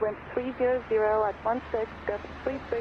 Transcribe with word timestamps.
wind 0.00 0.16
300 0.34 0.82
at 1.28 1.34
16, 1.44 1.86
gust 2.06 2.24
33, 2.44 2.78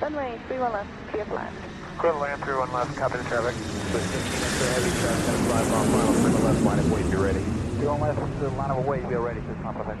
runway 0.00 0.38
31 0.48 0.72
left, 0.72 0.88
clear 1.10 1.24
for 1.26 1.34
land. 1.34 1.54
Clear 1.98 2.12
to 2.12 2.18
land, 2.18 2.42
31 2.42 2.72
left, 2.72 2.96
copy 2.96 3.18
the 3.18 3.24
traffic. 3.24 3.54
With 3.92 4.02
15 4.02 4.32
inch 4.32 4.60
of 4.60 4.68
heavy 4.74 4.90
traffic, 5.00 5.26
gonna 5.26 5.44
fly 5.48 5.62
final, 5.68 6.14
clear 6.14 6.44
left, 6.44 6.62
line 6.62 6.78
of 6.78 6.92
weight, 6.92 7.10
be 7.10 7.16
ready. 7.16 7.40
31 7.78 8.00
left, 8.00 8.56
line 8.56 8.70
of 8.70 8.86
weight, 8.86 9.08
be 9.08 9.14
ready, 9.16 9.40
just 9.40 9.60
not 9.62 9.74
perfect, 9.74 9.98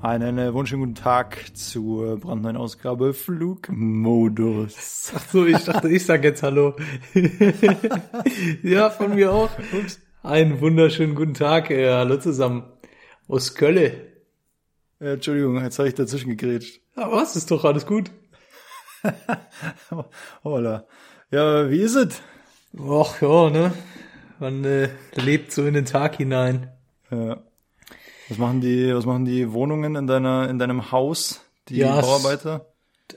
Einen 0.00 0.38
äh, 0.38 0.54
wunderschönen 0.54 0.82
guten 0.82 0.94
Tag 0.94 1.56
zur 1.56 2.18
brandneuen 2.18 2.56
Ausgabe 2.56 3.12
Flugmodus. 3.14 5.12
Ach 5.16 5.28
so, 5.28 5.44
ich 5.44 5.64
dachte, 5.64 5.88
ich 5.88 6.06
sag 6.06 6.22
jetzt 6.22 6.44
Hallo. 6.44 6.76
ja, 8.62 8.90
von 8.90 9.16
mir 9.16 9.32
auch. 9.32 9.50
Ups. 9.72 10.00
Einen 10.22 10.60
wunderschönen 10.60 11.16
guten 11.16 11.34
Tag. 11.34 11.72
Äh, 11.72 11.92
hallo 11.92 12.16
zusammen. 12.16 12.62
Aus 13.28 13.54
Kölle. 13.54 14.06
Äh, 15.00 15.12
Entschuldigung, 15.14 15.62
jetzt 15.62 15.78
habe 15.78 15.88
ich 15.88 15.94
dazwischen 15.94 16.30
gegrätscht. 16.36 16.80
Ja, 16.96 17.10
was? 17.12 17.36
Ist 17.36 17.50
doch 17.50 17.64
alles 17.64 17.86
gut. 17.86 18.10
Holla. 20.44 20.86
Ja, 21.30 21.70
wie 21.70 21.80
ist 21.80 21.94
es? 21.94 22.20
Och, 22.76 23.20
ja, 23.20 23.50
ne? 23.50 23.72
Man 24.38 24.64
äh, 24.64 24.88
lebt 25.14 25.52
so 25.52 25.66
in 25.66 25.74
den 25.74 25.84
Tag 25.84 26.16
hinein. 26.16 26.70
Ja. 27.10 27.38
Was 28.28 28.38
machen 28.38 28.60
die, 28.60 28.94
was 28.94 29.06
machen 29.06 29.24
die 29.24 29.52
Wohnungen 29.52 29.96
in 29.96 30.06
deiner, 30.06 30.48
in 30.48 30.58
deinem 30.58 30.92
Haus? 30.92 31.40
Die 31.68 31.76
Ja, 31.76 31.98
es- 32.00 32.06
Bauarbeiter? 32.06 32.66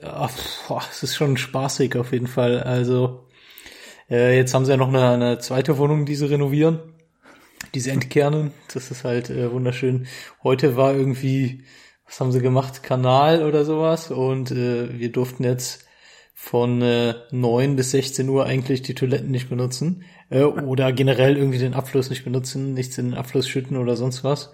Ja, 0.02 0.30
boah, 0.68 0.82
es 0.90 1.02
ist 1.02 1.14
schon 1.16 1.36
spaßig 1.36 1.96
auf 1.96 2.12
jeden 2.12 2.26
Fall. 2.26 2.60
Also, 2.62 3.26
äh, 4.10 4.36
jetzt 4.36 4.54
haben 4.54 4.64
sie 4.64 4.70
ja 4.70 4.78
noch 4.78 4.88
eine, 4.88 5.10
eine 5.10 5.38
zweite 5.38 5.76
Wohnung, 5.76 6.06
die 6.06 6.14
sie 6.14 6.30
renovieren. 6.30 6.80
Die 7.74 7.80
sie 7.80 7.90
entkernen. 7.90 8.52
Das 8.72 8.90
ist 8.90 9.04
halt 9.04 9.30
äh, 9.30 9.50
wunderschön. 9.50 10.06
Heute 10.42 10.76
war 10.76 10.94
irgendwie, 10.94 11.64
was 12.06 12.20
haben 12.20 12.32
sie 12.32 12.40
gemacht? 12.40 12.82
Kanal 12.82 13.42
oder 13.42 13.64
sowas. 13.64 14.10
Und 14.10 14.50
äh, 14.50 14.98
wir 14.98 15.10
durften 15.12 15.44
jetzt 15.44 15.86
von 16.34 16.82
äh, 16.82 17.14
9 17.30 17.76
bis 17.76 17.92
16 17.92 18.28
Uhr 18.28 18.46
eigentlich 18.46 18.82
die 18.82 18.94
Toiletten 18.94 19.30
nicht 19.30 19.48
benutzen. 19.48 20.04
Äh, 20.28 20.42
oder 20.42 20.92
generell 20.92 21.36
irgendwie 21.36 21.58
den 21.58 21.74
Abfluss 21.74 22.10
nicht 22.10 22.24
benutzen, 22.24 22.74
nichts 22.74 22.98
in 22.98 23.10
den 23.10 23.18
Abfluss 23.18 23.48
schütten 23.48 23.76
oder 23.76 23.96
sonst 23.96 24.24
was. 24.24 24.52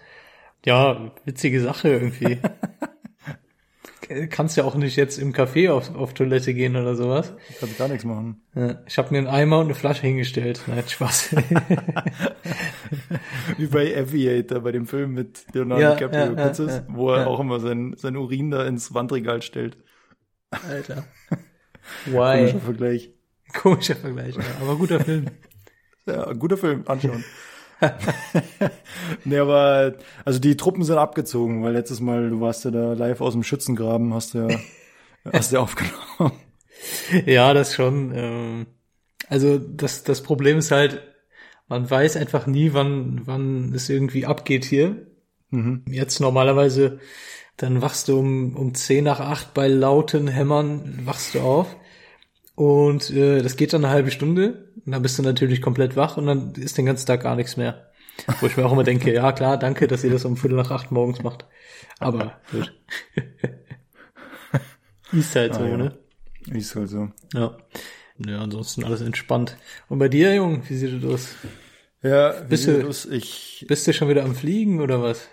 Ja, 0.64 1.12
witzige 1.24 1.60
Sache 1.60 1.88
irgendwie. 1.88 2.38
Kannst 4.30 4.56
ja 4.56 4.64
auch 4.64 4.74
nicht 4.74 4.96
jetzt 4.96 5.18
im 5.18 5.32
Café 5.32 5.70
auf, 5.70 5.94
auf 5.94 6.14
Toilette 6.14 6.54
gehen 6.54 6.76
oder 6.76 6.94
sowas. 6.94 7.34
Kannst 7.60 7.78
gar 7.78 7.88
nichts 7.88 8.04
machen. 8.04 8.42
Ich 8.86 8.98
habe 8.98 9.10
mir 9.10 9.18
einen 9.18 9.26
Eimer 9.26 9.58
und 9.58 9.66
eine 9.66 9.74
Flasche 9.74 10.02
hingestellt. 10.02 10.62
Nein, 10.66 10.84
Spaß. 10.86 11.36
Wie 13.58 13.66
bei 13.66 13.96
Aviator, 13.96 14.60
bei 14.60 14.72
dem 14.72 14.86
Film 14.86 15.12
mit 15.12 15.46
Leonardo 15.52 15.82
Ja, 15.82 15.94
DiCaprio, 15.94 16.34
ja, 16.34 16.52
ja, 16.52 16.52
ja. 16.52 16.86
Wo 16.88 17.10
er 17.12 17.26
auch 17.26 17.40
immer 17.40 17.60
sein, 17.60 17.94
sein 17.96 18.16
Urin 18.16 18.50
da 18.50 18.64
ins 18.66 18.94
Wandregal 18.94 19.42
stellt. 19.42 19.76
Alter. 20.50 21.04
Komischer 22.04 22.54
Why? 22.54 22.60
Vergleich. 22.60 23.10
Komischer 23.52 23.96
Vergleich, 23.96 24.36
ja. 24.36 24.42
aber 24.60 24.76
guter 24.76 25.00
Film. 25.00 25.26
Ja, 26.06 26.32
guter 26.32 26.56
Film, 26.56 26.84
anschauen. 26.86 27.24
nee, 29.24 29.38
aber, 29.38 29.94
also 30.24 30.38
die 30.38 30.56
Truppen 30.56 30.84
sind 30.84 30.98
abgezogen, 30.98 31.62
weil 31.62 31.72
letztes 31.72 32.00
Mal, 32.00 32.30
du 32.30 32.40
warst 32.40 32.64
ja 32.64 32.70
da 32.70 32.92
live 32.92 33.20
aus 33.20 33.34
dem 33.34 33.42
Schützengraben, 33.42 34.14
hast 34.14 34.34
ja, 34.34 34.48
hast 35.32 35.52
ja 35.52 35.60
aufgenommen. 35.60 36.32
Ja, 37.26 37.54
das 37.54 37.74
schon. 37.74 38.12
Ähm, 38.14 38.66
also 39.28 39.58
das, 39.58 40.04
das 40.04 40.22
Problem 40.22 40.58
ist 40.58 40.70
halt, 40.70 41.02
man 41.68 41.88
weiß 41.88 42.16
einfach 42.16 42.46
nie, 42.46 42.72
wann, 42.72 43.22
wann 43.26 43.72
es 43.74 43.88
irgendwie 43.88 44.26
abgeht 44.26 44.64
hier. 44.64 45.06
Mhm. 45.50 45.84
Jetzt 45.88 46.20
normalerweise, 46.20 46.98
dann 47.56 47.82
wachst 47.82 48.08
du 48.08 48.18
um, 48.18 48.56
um 48.56 48.74
10 48.74 49.04
nach 49.04 49.20
8 49.20 49.54
bei 49.54 49.68
lauten 49.68 50.28
Hämmern, 50.28 51.00
wachst 51.04 51.34
du 51.34 51.40
auf. 51.40 51.76
Und 52.58 53.10
äh, 53.10 53.40
das 53.40 53.56
geht 53.56 53.72
dann 53.72 53.84
eine 53.84 53.94
halbe 53.94 54.10
Stunde. 54.10 54.72
Und 54.84 54.90
dann 54.90 55.02
bist 55.02 55.16
du 55.16 55.22
natürlich 55.22 55.62
komplett 55.62 55.94
wach 55.94 56.16
und 56.16 56.26
dann 56.26 56.54
ist 56.54 56.76
den 56.76 56.86
ganzen 56.86 57.06
Tag 57.06 57.22
gar 57.22 57.36
nichts 57.36 57.56
mehr. 57.56 57.86
Wo 58.40 58.46
ich 58.46 58.56
mir 58.56 58.66
auch 58.66 58.72
immer 58.72 58.82
denke, 58.82 59.14
ja 59.14 59.30
klar, 59.30 59.56
danke, 59.58 59.86
dass 59.86 60.02
ihr 60.02 60.10
das 60.10 60.24
um 60.24 60.36
Viertel 60.36 60.56
nach 60.56 60.72
acht 60.72 60.90
morgens 60.90 61.22
macht. 61.22 61.44
Aber 62.00 62.40
gut. 62.50 62.74
ist 65.12 65.36
halt 65.36 65.54
so, 65.54 65.60
Ah, 65.60 65.68
ja. 65.68 65.76
ne? 65.76 65.98
Ist 66.52 66.74
halt 66.74 66.88
so. 66.88 67.08
Ja. 67.34 67.56
Ja, 68.26 68.38
ansonsten 68.40 68.82
alles 68.82 69.00
entspannt. 69.02 69.56
Und 69.88 70.00
bei 70.00 70.08
dir, 70.08 70.34
Jung, 70.34 70.62
wie 70.68 70.76
sieht 70.76 70.92
es 71.04 71.04
aus? 71.08 71.28
Ja, 72.02 72.42
wie 72.44 72.48
Bist 72.48 72.64
sieht 72.64 72.82
du- 72.82 72.86
das? 72.88 73.06
Ich, 73.06 73.64
Bist 73.68 73.86
du 73.86 73.92
schon 73.92 74.08
wieder 74.08 74.24
am 74.24 74.34
Fliegen 74.34 74.80
oder 74.80 75.00
was? 75.02 75.28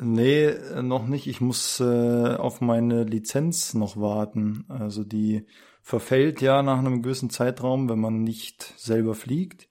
nee, 0.00 0.44
äh, 0.46 0.82
noch 0.82 1.06
nicht. 1.06 1.26
Ich 1.28 1.40
muss 1.40 1.78
äh, 1.80 1.84
auf 1.84 2.60
meine 2.60 3.04
Lizenz 3.04 3.74
noch 3.74 3.96
warten. 3.96 4.64
Also 4.68 5.04
die 5.04 5.46
verfällt 5.88 6.42
ja 6.42 6.62
nach 6.62 6.78
einem 6.78 7.00
gewissen 7.00 7.30
Zeitraum, 7.30 7.88
wenn 7.88 7.98
man 7.98 8.22
nicht 8.22 8.74
selber 8.76 9.14
fliegt. 9.14 9.70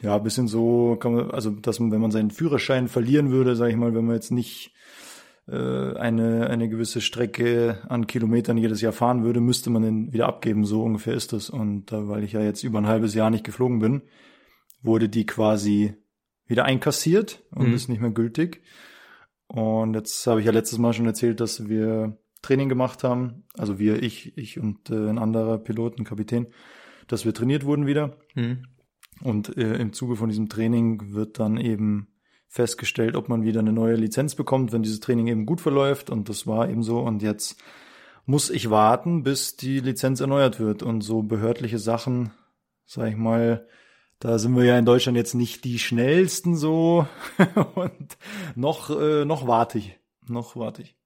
Ja, 0.00 0.16
bisschen 0.18 0.46
so 0.46 0.94
kann 0.94 1.12
man, 1.12 1.30
also 1.32 1.50
dass 1.50 1.80
man, 1.80 1.90
wenn 1.90 2.00
man 2.00 2.12
seinen 2.12 2.30
Führerschein 2.30 2.86
verlieren 2.86 3.32
würde, 3.32 3.56
sage 3.56 3.72
ich 3.72 3.76
mal, 3.76 3.96
wenn 3.96 4.04
man 4.04 4.14
jetzt 4.14 4.30
nicht 4.30 4.72
äh, 5.48 5.96
eine 5.96 6.48
eine 6.50 6.68
gewisse 6.68 7.00
Strecke 7.00 7.78
an 7.88 8.06
Kilometern 8.06 8.56
jedes 8.58 8.80
Jahr 8.80 8.92
fahren 8.92 9.24
würde, 9.24 9.40
müsste 9.40 9.70
man 9.70 9.82
den 9.82 10.12
wieder 10.12 10.28
abgeben. 10.28 10.64
So 10.64 10.84
ungefähr 10.84 11.14
ist 11.14 11.32
das. 11.32 11.50
Und 11.50 11.90
äh, 11.90 12.08
weil 12.08 12.22
ich 12.22 12.30
ja 12.30 12.40
jetzt 12.40 12.62
über 12.62 12.78
ein 12.78 12.86
halbes 12.86 13.12
Jahr 13.14 13.30
nicht 13.30 13.44
geflogen 13.44 13.80
bin, 13.80 14.02
wurde 14.82 15.08
die 15.08 15.26
quasi 15.26 15.94
wieder 16.46 16.64
einkassiert 16.64 17.42
und 17.50 17.70
Mhm. 17.70 17.74
ist 17.74 17.88
nicht 17.88 18.00
mehr 18.00 18.12
gültig. 18.12 18.62
Und 19.48 19.94
jetzt 19.94 20.24
habe 20.28 20.38
ich 20.38 20.46
ja 20.46 20.52
letztes 20.52 20.78
Mal 20.78 20.92
schon 20.92 21.06
erzählt, 21.06 21.40
dass 21.40 21.68
wir 21.68 22.18
Training 22.44 22.68
gemacht 22.68 23.04
haben. 23.04 23.44
Also 23.54 23.78
wir, 23.78 24.02
ich, 24.02 24.36
ich 24.36 24.60
und 24.60 24.90
äh, 24.90 25.08
ein 25.08 25.18
anderer 25.18 25.58
Pilot, 25.58 25.98
ein 25.98 26.04
Kapitän, 26.04 26.46
dass 27.06 27.24
wir 27.24 27.34
trainiert 27.34 27.64
wurden 27.64 27.86
wieder. 27.86 28.16
Hm. 28.34 28.64
Und 29.22 29.56
äh, 29.56 29.76
im 29.76 29.92
Zuge 29.92 30.16
von 30.16 30.28
diesem 30.28 30.48
Training 30.48 31.14
wird 31.14 31.38
dann 31.38 31.56
eben 31.56 32.08
festgestellt, 32.48 33.16
ob 33.16 33.28
man 33.28 33.42
wieder 33.42 33.60
eine 33.60 33.72
neue 33.72 33.96
Lizenz 33.96 34.34
bekommt, 34.34 34.72
wenn 34.72 34.82
dieses 34.82 35.00
Training 35.00 35.26
eben 35.26 35.46
gut 35.46 35.60
verläuft. 35.60 36.10
Und 36.10 36.28
das 36.28 36.46
war 36.46 36.68
eben 36.68 36.82
so. 36.82 37.00
Und 37.00 37.22
jetzt 37.22 37.60
muss 38.26 38.50
ich 38.50 38.70
warten, 38.70 39.22
bis 39.22 39.56
die 39.56 39.80
Lizenz 39.80 40.20
erneuert 40.20 40.60
wird. 40.60 40.82
Und 40.82 41.00
so 41.00 41.22
behördliche 41.22 41.78
Sachen, 41.78 42.32
sag 42.86 43.08
ich 43.08 43.16
mal, 43.16 43.66
da 44.20 44.38
sind 44.38 44.56
wir 44.56 44.64
ja 44.64 44.78
in 44.78 44.86
Deutschland 44.86 45.16
jetzt 45.16 45.34
nicht 45.34 45.64
die 45.64 45.78
schnellsten 45.78 46.56
so. 46.56 47.06
Und 47.74 48.16
noch, 48.54 48.90
äh, 48.90 49.24
noch 49.24 49.46
warte 49.46 49.78
ich. 49.78 49.98
Noch 50.26 50.56
warte 50.56 50.82
ich. 50.82 50.96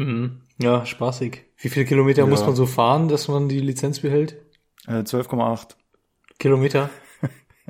Mhm. 0.00 0.40
Ja, 0.58 0.86
spaßig. 0.86 1.44
Wie 1.58 1.68
viele 1.68 1.84
Kilometer 1.84 2.22
Ja. 2.22 2.28
muss 2.28 2.44
man 2.44 2.54
so 2.54 2.66
fahren, 2.66 3.08
dass 3.08 3.28
man 3.28 3.48
die 3.48 3.60
Lizenz 3.60 4.00
behält? 4.00 4.36
Äh, 4.86 5.04
12,8. 5.04 5.76
Kilometer? 6.38 6.88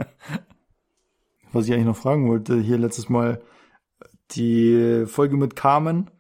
Was 1.53 1.67
ich 1.67 1.73
eigentlich 1.73 1.87
noch 1.87 1.97
fragen 1.97 2.29
wollte, 2.29 2.61
hier 2.61 2.79
letztes 2.79 3.09
Mal 3.09 3.43
die 4.33 5.05
Folge 5.07 5.37
mit 5.37 5.57
Carmen. 5.57 6.11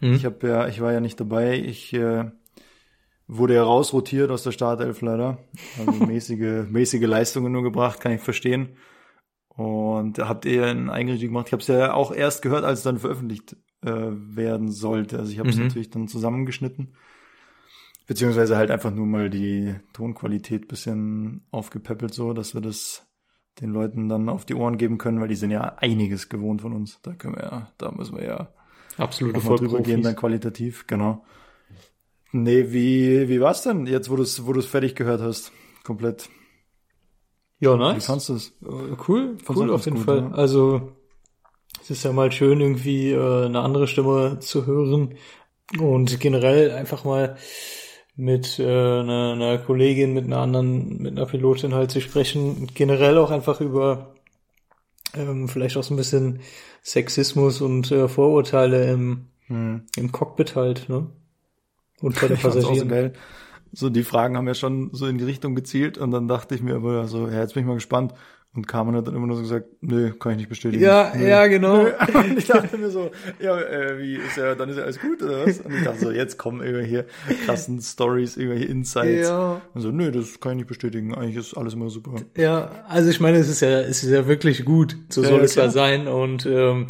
Hm? 0.00 0.12
Ich 0.14 0.24
habe 0.24 0.46
ja, 0.46 0.68
ich 0.68 0.80
war 0.80 0.92
ja 0.92 1.00
nicht 1.00 1.18
dabei. 1.18 1.58
Ich 1.58 1.92
äh, 1.92 2.30
wurde 3.26 3.54
ja 3.54 3.64
rausrotiert 3.64 4.30
aus 4.30 4.44
der 4.44 4.52
Startelf 4.52 5.00
leider. 5.00 5.38
Also 5.78 5.92
mäßige, 6.06 6.68
mäßige 6.68 7.02
Leistungen 7.06 7.52
nur 7.52 7.64
gebracht, 7.64 8.00
kann 8.00 8.12
ich 8.12 8.20
verstehen. 8.20 8.76
Und 9.48 10.20
habt 10.20 10.44
ihr 10.44 10.66
ein 10.66 10.88
Eingriff 10.88 11.20
gemacht? 11.20 11.48
Ich 11.48 11.52
habe 11.52 11.62
es 11.62 11.66
ja 11.68 11.92
auch 11.94 12.12
erst 12.12 12.42
gehört, 12.42 12.64
als 12.64 12.78
es 12.78 12.84
dann 12.84 12.98
veröffentlicht 12.98 13.56
äh, 13.82 13.90
werden 13.90 14.70
sollte. 14.70 15.18
Also 15.18 15.32
ich 15.32 15.38
habe 15.38 15.50
es 15.50 15.56
Mhm. 15.56 15.64
natürlich 15.64 15.90
dann 15.90 16.08
zusammengeschnitten. 16.08 16.94
Beziehungsweise 18.06 18.56
halt 18.56 18.70
einfach 18.70 18.90
nur 18.92 19.06
mal 19.06 19.30
die 19.30 19.74
Tonqualität 19.92 20.66
bisschen 20.68 21.46
aufgepäppelt, 21.52 22.12
so 22.12 22.32
dass 22.32 22.54
wir 22.54 22.60
das 22.60 23.06
den 23.60 23.70
Leuten 23.70 24.08
dann 24.08 24.28
auf 24.28 24.44
die 24.44 24.54
Ohren 24.54 24.78
geben 24.78 24.98
können, 24.98 25.20
weil 25.20 25.28
die 25.28 25.34
sind 25.36 25.50
ja 25.50 25.76
einiges 25.76 26.28
gewohnt 26.28 26.62
von 26.62 26.72
uns. 26.72 27.00
Da 27.02 27.14
können 27.14 27.36
wir 27.36 27.42
ja, 27.44 27.72
da 27.78 27.92
müssen 27.92 28.16
wir 28.16 28.24
ja 28.24 28.52
mal 28.98 29.56
drüber 29.56 29.80
gehen, 29.82 30.02
dann 30.02 30.16
qualitativ, 30.16 30.86
genau. 30.86 31.24
Nee, 32.32 32.72
wie, 32.72 33.28
wie 33.28 33.40
war's 33.40 33.62
denn 33.62 33.86
jetzt, 33.86 34.10
wo 34.10 34.16
du 34.16 34.22
es 34.22 34.46
wo 34.46 34.52
du's 34.52 34.66
fertig 34.66 34.94
gehört 34.94 35.20
hast? 35.20 35.52
Komplett. 35.84 36.28
Ja, 37.58 37.74
Wie 37.74 37.78
nice. 37.78 38.06
fandst 38.06 38.28
du 38.28 38.34
es? 38.34 38.48
Äh, 38.62 38.96
Cool, 39.06 39.36
Fand's 39.42 39.48
cool 39.48 39.70
auch 39.70 39.74
auf 39.74 39.84
jeden 39.84 39.96
gut, 39.96 40.06
Fall. 40.06 40.18
ja. 40.18 40.30
Also 40.32 40.92
es 41.90 41.98
ist 41.98 42.04
ja 42.04 42.12
mal 42.12 42.32
schön, 42.32 42.60
irgendwie 42.60 43.10
äh, 43.12 43.46
eine 43.46 43.60
andere 43.60 43.86
Stimme 43.88 44.38
zu 44.40 44.66
hören 44.66 45.16
und 45.78 46.20
generell 46.20 46.70
einfach 46.72 47.04
mal 47.04 47.36
mit 48.16 48.58
äh, 48.58 48.64
einer, 48.64 49.32
einer 49.34 49.58
Kollegin, 49.58 50.14
mit 50.14 50.24
einer 50.26 50.38
anderen, 50.38 50.98
mit 51.02 51.12
einer 51.16 51.26
Pilotin 51.26 51.74
halt 51.74 51.90
zu 51.90 52.00
sprechen. 52.00 52.68
Generell 52.74 53.18
auch 53.18 53.30
einfach 53.30 53.60
über 53.60 54.14
ähm, 55.14 55.48
vielleicht 55.48 55.76
auch 55.76 55.82
so 55.84 55.94
ein 55.94 55.96
bisschen 55.96 56.40
Sexismus 56.82 57.60
und 57.60 57.90
äh, 57.92 58.08
Vorurteile 58.08 58.90
im, 58.92 59.28
Hm. 59.48 59.86
im 59.96 60.12
Cockpit 60.12 60.56
halt, 60.56 60.88
ne? 60.88 61.10
Und 62.00 62.20
bei 62.20 62.28
den 62.28 62.38
so 62.40 62.42
Passagieren. 62.48 62.88
geil. 62.88 63.12
So, 63.72 63.88
die 63.90 64.02
Fragen 64.04 64.36
haben 64.36 64.48
ja 64.48 64.54
schon 64.54 64.90
so 64.92 65.06
in 65.06 65.18
die 65.18 65.24
Richtung 65.24 65.54
gezielt 65.54 65.98
und 65.98 66.10
dann 66.10 66.26
dachte 66.28 66.54
ich 66.54 66.62
mir 66.62 66.74
aber 66.76 67.06
so, 67.08 67.28
ja, 67.28 67.40
jetzt 67.40 67.54
bin 67.54 67.62
ich 67.62 67.66
mal 67.68 67.74
gespannt. 67.74 68.14
Und 68.52 68.66
Carmen 68.66 68.96
hat 68.96 69.06
dann 69.06 69.14
immer 69.14 69.28
nur 69.28 69.36
so 69.36 69.42
gesagt, 69.42 69.68
nö, 69.80 70.12
kann 70.12 70.32
ich 70.32 70.38
nicht 70.38 70.48
bestätigen. 70.48 70.82
Ja, 70.82 71.12
nö. 71.14 71.24
ja, 71.24 71.46
genau. 71.46 71.84
Nö. 71.84 71.92
Und 72.14 72.36
ich 72.36 72.46
dachte 72.46 72.78
mir 72.78 72.90
so, 72.90 73.12
ja, 73.38 73.56
äh, 73.60 73.96
wie 74.00 74.16
ist 74.16 74.36
ja, 74.36 74.56
dann 74.56 74.68
ist 74.68 74.76
ja 74.76 74.82
alles 74.82 75.00
gut 75.00 75.22
oder 75.22 75.46
was? 75.46 75.60
Und 75.60 75.72
ich 75.72 75.84
dachte 75.84 76.00
so, 76.00 76.10
jetzt 76.10 76.36
kommen 76.36 76.60
irgendwelche 76.60 77.06
krassen 77.46 77.80
Stories, 77.80 78.36
irgendwelche 78.36 78.64
Insights. 78.64 79.28
Ja. 79.28 79.62
Und 79.72 79.80
so, 79.82 79.92
nö, 79.92 80.10
das 80.10 80.40
kann 80.40 80.52
ich 80.52 80.56
nicht 80.58 80.66
bestätigen. 80.66 81.14
Eigentlich 81.14 81.36
ist 81.36 81.56
alles 81.56 81.74
immer 81.74 81.90
super. 81.90 82.16
Ja, 82.36 82.84
also 82.88 83.08
ich 83.08 83.20
meine, 83.20 83.38
es 83.38 83.48
ist 83.48 83.60
ja, 83.60 83.82
es 83.82 84.02
ist 84.02 84.10
ja 84.10 84.26
wirklich 84.26 84.64
gut. 84.64 84.96
So 85.10 85.22
soll 85.22 85.38
ja, 85.38 85.44
es 85.44 85.54
ja 85.54 85.68
sein 85.70 86.08
und 86.08 86.44
ähm, 86.46 86.88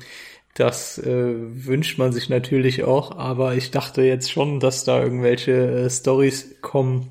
das 0.55 0.97
äh, 0.97 1.35
wünscht 1.37 1.99
man 1.99 2.13
sich 2.13 2.31
natürlich 2.31 2.85
auch. 2.85 3.19
Aber 3.19 3.55
ich 3.55 3.71
dachte 3.71 4.01
jetzt 4.01 4.33
schon, 4.33 4.61
dass 4.61 4.85
da 4.85 5.03
irgendwelche 5.03 5.53
äh, 5.53 5.91
Stories 5.91 6.57
kommen, 6.63 7.11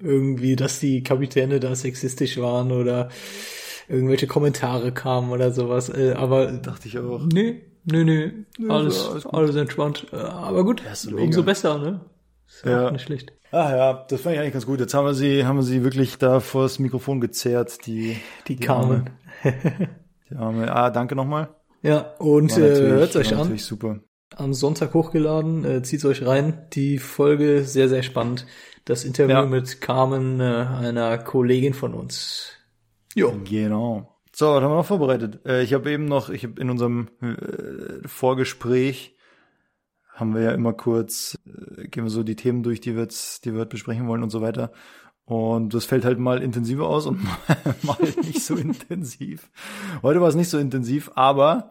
irgendwie, 0.00 0.56
dass 0.56 0.80
die 0.80 1.02
Kapitäne 1.02 1.60
da 1.60 1.74
sexistisch 1.74 2.38
waren 2.38 2.72
oder 2.72 3.10
irgendwelche 3.92 4.26
Kommentare 4.26 4.90
kamen 4.92 5.30
oder 5.30 5.52
sowas. 5.52 5.88
Äh, 5.88 6.14
aber 6.16 6.50
Dachte 6.52 6.88
ich 6.88 6.98
auch. 6.98 7.24
nee, 7.32 7.62
nee, 7.84 8.04
nee, 8.04 8.32
alles, 8.68 9.02
ja, 9.04 9.10
alles 9.12 9.26
alles, 9.26 9.50
gut. 9.52 9.60
entspannt. 9.60 10.06
Äh, 10.12 10.16
aber 10.16 10.64
gut, 10.64 10.82
umso 11.16 11.42
besser, 11.42 11.78
ne? 11.78 12.00
Ist 12.48 12.64
ja 12.64 12.70
Ja. 12.70 12.86
auch 12.88 12.92
nicht 12.92 13.04
schlecht. 13.04 13.32
Ah 13.50 13.76
ja, 13.76 14.06
das 14.08 14.20
fand 14.22 14.34
ich 14.34 14.40
eigentlich 14.40 14.54
ganz 14.54 14.64
gut. 14.66 14.80
Jetzt 14.80 14.94
haben 14.94 15.04
wir 15.04 15.14
sie, 15.14 15.44
haben 15.44 15.56
wir 15.56 15.62
sie 15.62 15.84
wirklich 15.84 16.16
da 16.18 16.40
vor 16.40 16.62
das 16.62 16.78
Mikrofon 16.78 17.20
gezerrt, 17.20 17.86
die, 17.86 18.16
Die 18.48 18.56
Carmen. 18.56 19.10
die 20.30 20.36
arme. 20.36 20.74
Ah, 20.74 20.90
danke 20.90 21.14
nochmal. 21.14 21.48
Ja, 21.82 22.14
und 22.18 22.56
äh, 22.56 22.80
hört 22.80 23.14
euch 23.16 23.32
an. 23.32 23.38
Natürlich 23.40 23.64
super. 23.66 23.98
am 24.36 24.54
Sonntag 24.54 24.94
hochgeladen. 24.94 25.64
Äh, 25.64 25.82
zieht's 25.82 26.04
euch 26.06 26.24
rein. 26.24 26.66
Die 26.72 26.98
Folge 26.98 27.64
sehr, 27.64 27.88
sehr 27.90 28.02
spannend. 28.02 28.46
Das 28.86 29.04
Interview 29.04 29.34
Ja. 29.34 29.44
mit 29.46 29.80
Carmen, 29.82 30.40
äh, 30.40 30.44
einer 30.44 31.18
Kollegin 31.18 31.74
von 31.74 31.92
uns. 31.94 32.52
Jo. 33.14 33.34
Genau. 33.44 34.18
So, 34.34 34.46
was 34.46 34.62
haben 34.62 34.70
wir 34.70 34.76
noch 34.76 34.86
vorbereitet? 34.86 35.44
Äh, 35.44 35.62
ich 35.62 35.74
habe 35.74 35.90
eben 35.90 36.06
noch, 36.06 36.30
ich 36.30 36.44
habe 36.44 36.60
in 36.60 36.70
unserem 36.70 37.08
äh, 37.20 38.06
Vorgespräch 38.06 39.14
haben 40.14 40.34
wir 40.34 40.42
ja 40.42 40.52
immer 40.52 40.72
kurz, 40.72 41.38
äh, 41.46 41.88
gehen 41.88 42.04
wir 42.04 42.10
so 42.10 42.22
die 42.22 42.36
Themen 42.36 42.62
durch, 42.62 42.80
die 42.80 42.94
wir 42.94 43.02
jetzt, 43.02 43.44
die 43.44 43.52
wir 43.52 43.60
heute 43.60 43.70
besprechen 43.70 44.08
wollen 44.08 44.22
und 44.22 44.30
so 44.30 44.40
weiter. 44.40 44.72
Und 45.24 45.74
das 45.74 45.84
fällt 45.84 46.04
halt 46.04 46.18
mal 46.18 46.42
intensiver 46.42 46.86
aus 46.88 47.06
und 47.06 47.22
mal 47.82 47.98
nicht 48.22 48.42
so 48.42 48.56
intensiv. 48.56 49.50
Heute 50.02 50.20
war 50.20 50.28
es 50.28 50.34
nicht 50.34 50.50
so 50.50 50.58
intensiv, 50.58 51.10
aber 51.14 51.70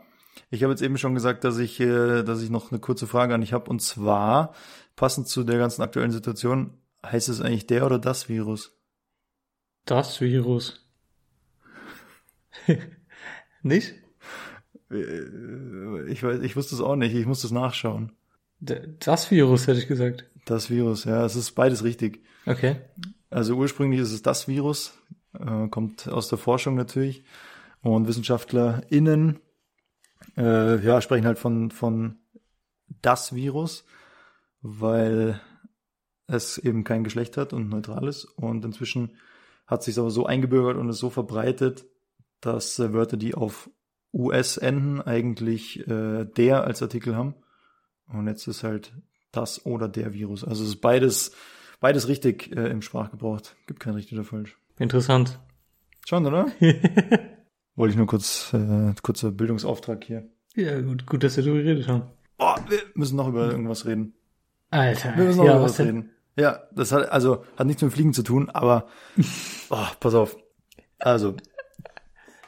ich 0.49 0.63
habe 0.63 0.71
jetzt 0.71 0.81
eben 0.81 0.97
schon 0.97 1.13
gesagt, 1.13 1.44
dass 1.44 1.57
ich, 1.57 1.79
äh, 1.79 2.23
dass 2.23 2.41
ich 2.41 2.49
noch 2.49 2.71
eine 2.71 2.79
kurze 2.79 3.07
Frage 3.07 3.33
an 3.33 3.41
dich 3.41 3.53
habe. 3.53 3.69
Und 3.69 3.81
zwar, 3.81 4.53
passend 4.95 5.27
zu 5.27 5.44
der 5.44 5.57
ganzen 5.57 5.81
aktuellen 5.81 6.11
Situation, 6.11 6.77
heißt 7.05 7.29
es 7.29 7.41
eigentlich 7.41 7.67
der 7.67 7.85
oder 7.85 7.99
das 7.99 8.29
Virus? 8.29 8.77
Das 9.85 10.21
Virus. 10.21 10.81
Nicht? 13.63 13.94
Äh, 14.89 16.12
Ich 16.12 16.24
weiß, 16.24 16.42
ich 16.42 16.56
wusste 16.56 16.75
es 16.75 16.81
auch 16.81 16.95
nicht. 16.95 17.15
Ich 17.15 17.25
musste 17.25 17.48
es 17.48 17.53
nachschauen. 17.53 18.12
Das 18.59 19.31
Virus, 19.31 19.68
hätte 19.68 19.80
ich 19.80 19.88
gesagt. 19.88 20.25
Das 20.45 20.69
Virus, 20.69 21.06
ja, 21.06 21.25
es 21.25 21.36
ist 21.36 21.51
beides 21.51 21.83
richtig. 21.83 22.24
Okay. 22.45 22.77
Also 23.30 23.56
ursprünglich 23.56 24.01
ist 24.01 24.12
es 24.12 24.21
das 24.21 24.48
Virus, 24.48 24.98
äh, 25.33 25.68
kommt 25.69 26.07
aus 26.07 26.27
der 26.30 26.38
Forschung 26.38 26.75
natürlich. 26.75 27.24
Und 27.81 28.07
WissenschaftlerInnen 28.07 29.39
äh, 30.38 30.86
ja, 30.86 31.01
sprechen 31.01 31.25
halt 31.25 31.39
von, 31.39 31.71
von 31.71 32.19
das 33.01 33.33
Virus, 33.33 33.86
weil 34.62 35.39
es 36.27 36.57
eben 36.57 36.83
kein 36.83 37.04
Geschlecht 37.04 37.38
hat 37.38 37.54
und 37.54 37.69
neutral 37.69 38.07
ist. 38.07 38.25
Und 38.25 38.63
inzwischen 38.63 39.18
hat 39.65 39.83
sich 39.83 39.97
aber 39.97 40.12
so 40.12 40.25
eingebürgert 40.25 40.77
und 40.77 40.89
ist 40.89 41.00
so 41.00 41.09
verbreitet, 41.09 41.86
dass 42.41 42.79
äh, 42.79 42.93
Wörter, 42.93 43.17
die 43.17 43.35
auf 43.35 43.69
US 44.13 44.57
enden, 44.57 45.01
eigentlich 45.01 45.88
äh, 45.88 46.25
der 46.25 46.65
als 46.65 46.81
Artikel 46.81 47.15
haben. 47.15 47.35
Und 48.07 48.27
jetzt 48.27 48.47
ist 48.47 48.63
halt 48.63 48.93
das 49.31 49.65
oder 49.65 49.88
der 49.88 50.13
Virus. 50.13 50.43
Also 50.43 50.63
es 50.63 50.69
ist 50.69 50.81
beides, 50.81 51.31
beides 51.79 52.07
richtig 52.07 52.55
äh, 52.55 52.69
im 52.69 52.81
Sprachgebrauch. 52.81 53.41
Gibt 53.67 53.79
kein 53.79 53.93
richtig 53.93 54.17
oder 54.17 54.25
falsch. 54.25 54.57
Interessant. 54.77 55.39
Schon, 56.05 56.25
oder? 56.25 56.47
Wollte 57.75 57.91
ich 57.91 57.97
nur 57.97 58.07
kurz, 58.07 58.53
äh, 58.53 58.94
kurzer 59.01 59.31
Bildungsauftrag 59.31 60.03
hier. 60.03 60.27
Ja, 60.55 60.81
gut, 60.81 61.05
gut, 61.05 61.23
dass 61.23 61.37
wir 61.37 61.44
darüber 61.44 61.63
geredet 61.63 61.87
haben. 61.87 62.03
Oh, 62.37 62.55
wir 62.67 62.79
müssen 62.95 63.15
noch 63.15 63.29
über 63.29 63.49
irgendwas 63.49 63.85
reden. 63.85 64.13
Alter. 64.71 65.15
Wir 65.15 65.25
müssen 65.25 65.37
noch 65.37 65.45
ja, 65.45 65.55
über 65.55 65.63
was 65.63 65.77
denn? 65.77 65.85
reden. 65.85 66.09
Ja, 66.35 66.63
das 66.73 66.91
hat, 66.91 67.09
also, 67.11 67.45
hat 67.55 67.67
nichts 67.67 67.81
mit 67.81 67.94
Fliegen 67.94 68.13
zu 68.13 68.23
tun, 68.23 68.49
aber, 68.49 68.87
oh, 69.69 69.85
pass 69.99 70.15
auf. 70.15 70.37
Also, 70.99 71.35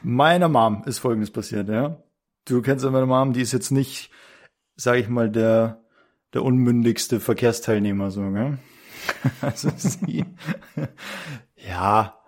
meiner 0.04 0.48
Mom 0.48 0.82
ist 0.86 0.98
Folgendes 0.98 1.30
passiert, 1.30 1.68
ja. 1.68 2.02
Du 2.46 2.60
kennst 2.62 2.84
ja 2.84 2.90
meine 2.90 3.06
Mom, 3.06 3.32
die 3.32 3.40
ist 3.40 3.52
jetzt 3.52 3.70
nicht, 3.70 4.10
sag 4.76 4.98
ich 4.98 5.08
mal, 5.08 5.30
der, 5.30 5.82
der 6.34 6.44
unmündigste 6.44 7.20
Verkehrsteilnehmer, 7.20 8.10
so, 8.10 8.30
gell? 8.30 8.58
Also 9.40 9.70
sie, 9.76 10.24
ja, 11.56 12.18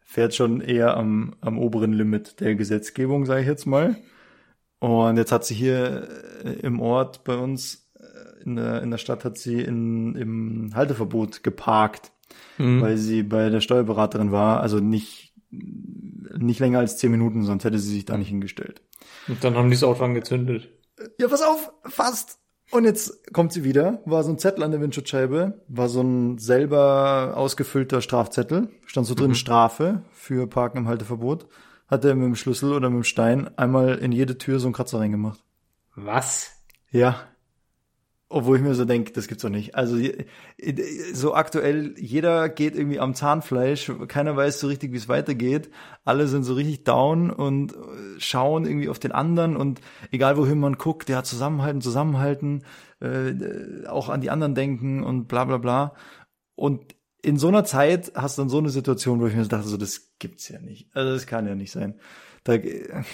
fährt 0.00 0.34
schon 0.34 0.60
eher 0.60 0.96
am, 0.96 1.34
am 1.40 1.58
oberen 1.58 1.92
Limit 1.92 2.40
der 2.40 2.54
Gesetzgebung, 2.54 3.26
sage 3.26 3.42
ich 3.42 3.46
jetzt 3.46 3.66
mal. 3.66 3.96
Und 4.78 5.16
jetzt 5.16 5.32
hat 5.32 5.44
sie 5.44 5.54
hier 5.54 6.08
äh, 6.44 6.52
im 6.60 6.80
Ort 6.80 7.24
bei 7.24 7.36
uns 7.36 7.90
äh, 7.98 8.42
in 8.44 8.56
der, 8.56 8.82
in 8.82 8.90
der 8.90 8.98
Stadt 8.98 9.24
hat 9.24 9.38
sie 9.38 9.60
in, 9.60 10.14
im 10.16 10.70
Halteverbot 10.74 11.42
geparkt, 11.42 12.12
Mhm. 12.58 12.80
weil 12.80 12.96
sie 12.96 13.22
bei 13.22 13.50
der 13.50 13.60
Steuerberaterin 13.60 14.32
war, 14.32 14.60
also 14.60 14.78
nicht, 14.80 15.25
nicht 16.38 16.60
länger 16.60 16.80
als 16.80 16.98
zehn 16.98 17.10
Minuten, 17.10 17.42
sonst 17.42 17.64
hätte 17.64 17.78
sie 17.78 17.92
sich 17.92 18.04
da 18.04 18.16
nicht 18.16 18.28
hingestellt. 18.28 18.82
Und 19.28 19.42
dann 19.42 19.54
haben 19.54 19.68
die 19.68 19.76
das 19.76 19.84
Auto 19.84 20.04
angezündet. 20.04 20.68
Ja, 21.18 21.28
pass 21.28 21.42
auf, 21.42 21.72
fast. 21.84 22.38
Und 22.70 22.84
jetzt 22.84 23.32
kommt 23.32 23.52
sie 23.52 23.62
wieder, 23.62 24.02
war 24.06 24.24
so 24.24 24.30
ein 24.30 24.38
Zettel 24.38 24.64
an 24.64 24.72
der 24.72 24.80
Windschutzscheibe, 24.80 25.62
war 25.68 25.88
so 25.88 26.00
ein 26.00 26.38
selber 26.38 27.34
ausgefüllter 27.36 28.00
Strafzettel, 28.00 28.70
stand 28.86 29.06
so 29.06 29.14
drin 29.14 29.36
Strafe 29.36 30.02
für 30.12 30.48
Parken 30.48 30.78
im 30.78 30.88
Halteverbot, 30.88 31.46
hat 31.86 32.04
er 32.04 32.16
mit 32.16 32.24
dem 32.24 32.34
Schlüssel 32.34 32.72
oder 32.72 32.90
mit 32.90 32.96
dem 32.96 33.04
Stein 33.04 33.56
einmal 33.56 33.98
in 33.98 34.10
jede 34.10 34.36
Tür 34.36 34.58
so 34.58 34.66
einen 34.66 34.74
Kratzer 34.74 34.98
reingemacht. 34.98 35.44
Was? 35.94 36.50
Ja. 36.90 37.20
Obwohl 38.28 38.56
ich 38.56 38.62
mir 38.62 38.74
so 38.74 38.84
denke, 38.84 39.12
das 39.12 39.28
gibt's 39.28 39.42
doch 39.42 39.50
nicht. 39.50 39.76
Also 39.76 39.98
so 41.12 41.34
aktuell, 41.34 41.94
jeder 41.96 42.48
geht 42.48 42.74
irgendwie 42.74 42.98
am 42.98 43.14
Zahnfleisch, 43.14 43.92
keiner 44.08 44.34
weiß 44.34 44.58
so 44.58 44.66
richtig, 44.66 44.92
wie 44.92 44.96
es 44.96 45.08
weitergeht. 45.08 45.70
Alle 46.04 46.26
sind 46.26 46.42
so 46.42 46.54
richtig 46.54 46.82
down 46.82 47.30
und 47.30 47.72
äh, 47.72 47.76
schauen 48.18 48.66
irgendwie 48.66 48.88
auf 48.88 48.98
den 48.98 49.12
anderen 49.12 49.56
und 49.56 49.80
egal 50.10 50.36
wohin 50.36 50.58
man 50.58 50.76
guckt, 50.76 51.08
der 51.08 51.18
hat 51.18 51.26
zusammenhalten, 51.26 51.80
zusammenhalten, 51.80 52.64
äh, 53.00 53.86
auch 53.86 54.08
an 54.08 54.20
die 54.20 54.30
anderen 54.30 54.56
denken 54.56 55.04
und 55.04 55.28
bla 55.28 55.44
bla 55.44 55.58
bla. 55.58 55.94
Und 56.56 56.96
in 57.22 57.38
so 57.38 57.46
einer 57.46 57.64
Zeit 57.64 58.10
hast 58.16 58.38
du 58.38 58.42
dann 58.42 58.48
so 58.48 58.58
eine 58.58 58.70
Situation, 58.70 59.20
wo 59.20 59.26
ich 59.28 59.36
mir 59.36 59.44
so 59.44 59.50
dachte, 59.50 59.68
so 59.68 59.76
das 59.76 60.14
gibt's 60.18 60.48
ja 60.48 60.60
nicht. 60.60 60.88
Also 60.94 61.12
das 61.12 61.28
kann 61.28 61.46
ja 61.46 61.54
nicht 61.54 61.70
sein. 61.70 61.94
Da, 62.42 62.54
äh, 62.54 63.04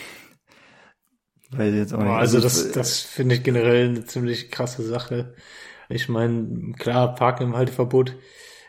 weiß 1.56 1.72
ich 1.72 1.78
jetzt 1.78 1.94
auch 1.94 1.98
nicht. 1.98 2.06
Boah, 2.08 2.18
also 2.18 2.40
das, 2.40 2.72
das 2.72 3.00
finde 3.00 3.34
ich 3.36 3.42
generell 3.42 3.88
eine 3.88 4.04
ziemlich 4.04 4.50
krasse 4.50 4.82
Sache. 4.82 5.34
Ich 5.88 6.08
meine, 6.08 6.72
klar, 6.78 7.14
Parken 7.14 7.44
im 7.44 7.56
Halteverbot, 7.56 8.14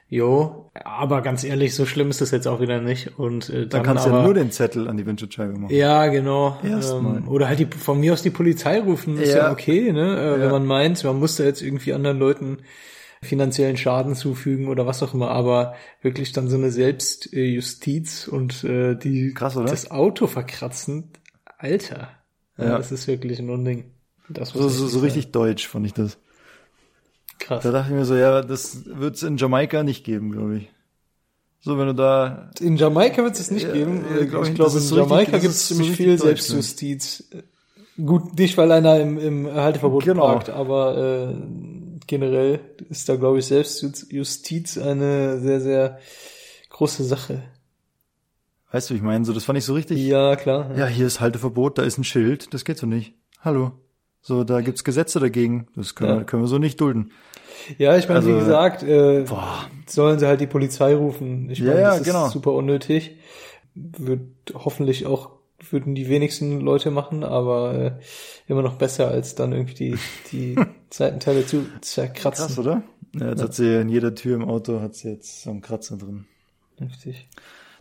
jo, 0.10 0.70
aber 0.84 1.22
ganz 1.22 1.44
ehrlich, 1.44 1.74
so 1.74 1.86
schlimm 1.86 2.10
ist 2.10 2.22
das 2.22 2.32
jetzt 2.32 2.48
auch 2.48 2.60
wieder 2.60 2.82
nicht. 2.82 3.18
Und 3.18 3.50
äh, 3.50 3.62
Dann 3.62 3.70
dann 3.70 3.84
kannst 3.84 4.06
du 4.06 4.10
aber, 4.10 4.20
ja 4.20 4.26
nur 4.26 4.34
den 4.34 4.52
Zettel 4.52 4.88
an 4.88 4.98
die 4.98 5.06
Windschutzscheibe 5.06 5.58
machen. 5.58 5.74
Ja, 5.74 6.08
genau. 6.08 6.58
Erstmal. 6.64 7.18
Ähm, 7.18 7.28
oder 7.28 7.48
halt 7.48 7.60
die, 7.60 7.66
von 7.66 8.00
mir 8.00 8.14
aus 8.14 8.22
die 8.22 8.30
Polizei 8.30 8.80
rufen, 8.80 9.18
ist 9.18 9.32
ja, 9.32 9.38
Ja. 9.46 9.52
okay, 9.52 9.92
ne? 9.92 10.18
Äh, 10.20 10.32
Ja. 10.32 10.40
Wenn 10.42 10.52
man 10.52 10.66
meint, 10.66 11.04
man 11.04 11.18
muss 11.20 11.38
da 11.38 11.44
jetzt 11.46 11.62
irgendwie 11.62 11.94
anderen 11.94 12.20
Leuten 12.20 12.58
finanziellen 13.22 13.78
Schaden 13.78 14.16
zufügen 14.16 14.68
oder 14.68 14.86
was 14.86 15.02
auch 15.02 15.14
immer, 15.14 15.30
aber 15.32 15.76
wirklich 16.02 16.34
dann 16.34 16.50
so 16.50 16.58
eine 16.58 16.72
Selbstjustiz 16.72 18.28
und 18.28 18.64
äh, 18.66 18.96
die 18.96 19.34
Krass, 19.34 19.56
oder? 19.56 19.68
das 19.70 19.90
Auto 19.92 20.28
verkratzen, 20.28 21.12
Alter. 21.58 22.10
Ja, 22.58 22.66
Ja. 22.66 22.78
das 22.78 22.92
ist 22.92 23.08
wirklich 23.08 23.40
ein 23.40 23.50
Unding. 23.50 23.86
Das 24.30 24.50
So, 24.50 24.70
so, 24.70 24.88
so 24.88 25.00
richtig 25.00 25.32
deutsch 25.32 25.68
fand 25.68 25.86
ich 25.86 25.94
das. 25.94 26.18
krass. 27.40 27.64
Da 27.64 27.72
dachte 27.72 27.90
ich 27.90 27.96
mir 27.96 28.06
so, 28.06 28.16
ja, 28.16 28.42
das 28.42 28.86
wird's 28.86 29.24
in 29.24 29.38
Jamaika 29.38 29.84
nicht 29.84 30.04
geben, 30.04 30.32
glaube 30.32 30.58
ich. 30.58 30.70
So, 31.62 31.78
wenn 31.78 31.88
du 31.88 31.94
da, 31.94 32.52
In 32.60 32.76
Jamaika 32.78 33.24
wird 33.24 33.40
es 33.40 33.50
nicht 33.52 33.68
Ja, 33.68 33.74
geben. 33.74 34.04
ja, 34.20 34.26
glaub 34.26 34.44
ich 34.44 34.50
ich, 34.50 34.56
glaube, 34.56 34.74
in 34.78 34.80
so 34.84 34.98
Jamaika 34.98 35.38
gibt 35.38 35.54
es 35.54 35.68
ziemlich 35.68 35.92
viel 35.92 36.10
ne? 36.10 36.18
Selbstjustiz. 36.18 37.24
Gut, 37.98 38.38
nicht 38.38 38.58
weil 38.58 38.72
einer 38.72 39.00
im, 39.00 39.18
im 39.18 39.54
Halteverbot 39.54 40.04
Genau. 40.04 40.26
parkt, 40.26 40.50
aber 40.50 40.98
äh, 41.32 41.36
generell 42.08 42.60
ist 42.90 43.08
da, 43.08 43.16
glaube 43.16 43.40
ich, 43.40 43.46
Selbstjustiz 43.46 44.78
eine 44.78 45.40
sehr, 45.40 45.62
sehr 45.62 46.00
große 46.70 47.04
Sache. 47.04 47.44
Weißt 48.74 48.90
du, 48.90 48.94
ich 48.96 49.02
meine, 49.02 49.24
so, 49.24 49.32
das 49.32 49.46
fand 49.46 49.58
ich 49.58 49.64
so 49.66 49.74
richtig, 49.74 50.00
Ja, 50.06 50.36
klar. 50.36 50.76
ja, 50.78 50.86
hier 50.88 51.08
ist 51.08 51.22
Halteverbot, 51.22 51.78
da 51.78 51.84
ist 51.84 51.98
ein 51.98 52.04
Schild, 52.04 52.54
das 52.54 52.66
geht 52.66 52.78
so 52.78 52.86
nicht. 52.88 53.14
Hallo. 53.40 53.72
So, 54.22 54.44
da 54.44 54.62
gibt's 54.62 54.84
Gesetze 54.86 55.20
dagegen. 55.20 55.68
Das 55.76 55.96
können, 55.96 56.10
Ja. 56.12 56.18
wir, 56.20 56.24
können 56.26 56.44
wir 56.44 56.48
so 56.48 56.58
nicht 56.58 56.80
dulden. 56.82 57.12
Ja, 57.78 57.98
ich 57.98 58.08
meine, 58.08 58.20
Also, 58.20 58.30
wie 58.34 58.40
gesagt, 58.40 58.82
äh, 58.84 59.26
Boah. 59.28 59.66
sollen 59.86 60.18
sie 60.20 60.28
halt 60.28 60.40
die 60.42 60.48
Polizei 60.48 60.96
rufen. 60.96 61.50
Ich 61.50 61.60
Ja, 61.60 61.66
meine, 61.68 61.80
ja, 61.82 61.90
das 61.92 62.00
ist 62.02 62.06
genau. 62.08 62.30
super 62.30 62.54
unnötig. 62.54 63.18
Wird 63.76 64.22
hoffentlich 64.54 65.06
auch, 65.08 65.32
würden 65.70 65.94
die 65.94 66.08
wenigsten 66.08 66.62
Leute 66.62 66.90
machen, 66.90 67.24
aber 67.26 67.74
äh, 67.74 67.92
immer 68.48 68.62
noch 68.62 68.76
besser, 68.78 69.10
als 69.10 69.36
dann 69.36 69.52
irgendwie 69.52 69.74
die, 69.76 69.98
die 70.32 70.56
Seitenteile 70.90 71.46
zu 71.46 71.66
zerkratzen. 71.82 72.46
Krass, 72.48 72.60
oder? 72.60 72.84
Ja, 73.16 73.30
jetzt 73.30 73.44
hat 73.44 73.54
sie 73.54 73.82
in 73.82 73.90
jeder 73.90 74.16
Tür 74.16 74.36
im 74.36 74.46
Auto 74.46 74.80
hat 74.80 74.96
sie 74.96 75.10
jetzt 75.10 75.44
so 75.44 75.50
einen 75.52 75.62
Kratzer 75.62 75.98
drin. 75.98 76.26
Richtig. 76.80 77.28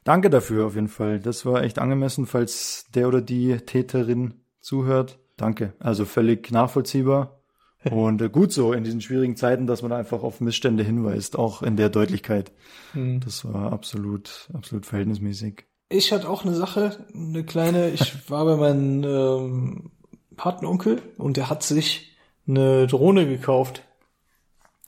Danke 0.05 0.31
dafür 0.31 0.67
auf 0.67 0.75
jeden 0.75 0.89
Fall. 0.89 1.21
Das 1.21 1.47
war 1.47 1.63
echt 1.63 1.79
angemessen, 1.79 2.27
falls 2.27 2.87
der 2.95 3.09
oder 3.09 3.21
die 3.21 3.57
Täterin 3.59 4.35
zuhört. 4.61 5.19
Danke. 5.37 5.75
Also 5.79 6.05
völlig 6.05 6.51
nachvollziehbar. 6.51 7.39
Und 7.91 8.23
äh, 8.23 8.29
gut 8.29 8.53
so 8.53 8.73
in 8.73 8.85
diesen 8.85 9.01
schwierigen 9.01 9.37
Zeiten, 9.37 9.67
dass 9.67 9.83
man 9.83 9.93
einfach 9.93 10.23
auf 10.23 10.41
Missstände 10.41 10.85
hinweist, 10.85 11.37
auch 11.37 11.63
in 11.63 11.77
der 11.77 11.89
Deutlichkeit. 11.89 12.53
Hm. 12.93 13.21
Das 13.21 13.45
war 13.45 13.73
absolut, 13.73 14.49
absolut 14.53 14.87
verhältnismäßig. 14.87 15.65
Ich 15.89 16.13
hatte 16.13 16.29
auch 16.29 16.45
eine 16.45 16.55
Sache, 16.55 17.05
eine 17.13 17.45
kleine, 17.45 17.91
ich 17.91 18.15
war 18.31 18.45
bei 18.45 18.57
meinem 18.57 19.05
ähm, 19.05 19.91
Patenonkel 20.37 21.03
und 21.19 21.37
der 21.37 21.51
hat 21.51 21.63
sich 21.63 22.17
eine 22.47 22.87
Drohne 22.87 23.27
gekauft. 23.27 23.83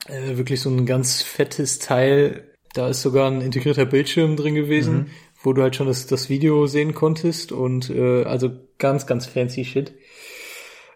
Äh, 0.07 0.37
wirklich 0.37 0.61
so 0.61 0.69
ein 0.69 0.85
ganz 0.85 1.21
fettes 1.21 1.79
Teil. 1.79 2.54
Da 2.75 2.89
ist 2.89 3.01
sogar 3.01 3.31
ein 3.31 3.41
integrierter 3.41 3.85
Bildschirm 3.85 4.35
drin 4.35 4.53
gewesen, 4.53 5.07
wo 5.41 5.53
du 5.53 5.61
halt 5.61 5.75
schon 5.75 5.87
das, 5.87 6.07
das 6.07 6.29
Video 6.29 6.67
sehen 6.67 6.93
konntest 6.93 7.51
und 7.51 7.89
äh, 7.89 8.23
also 8.23 8.51
ganz, 8.77 9.07
ganz 9.07 9.25
fancy 9.25 9.63
Shit. 9.63 9.93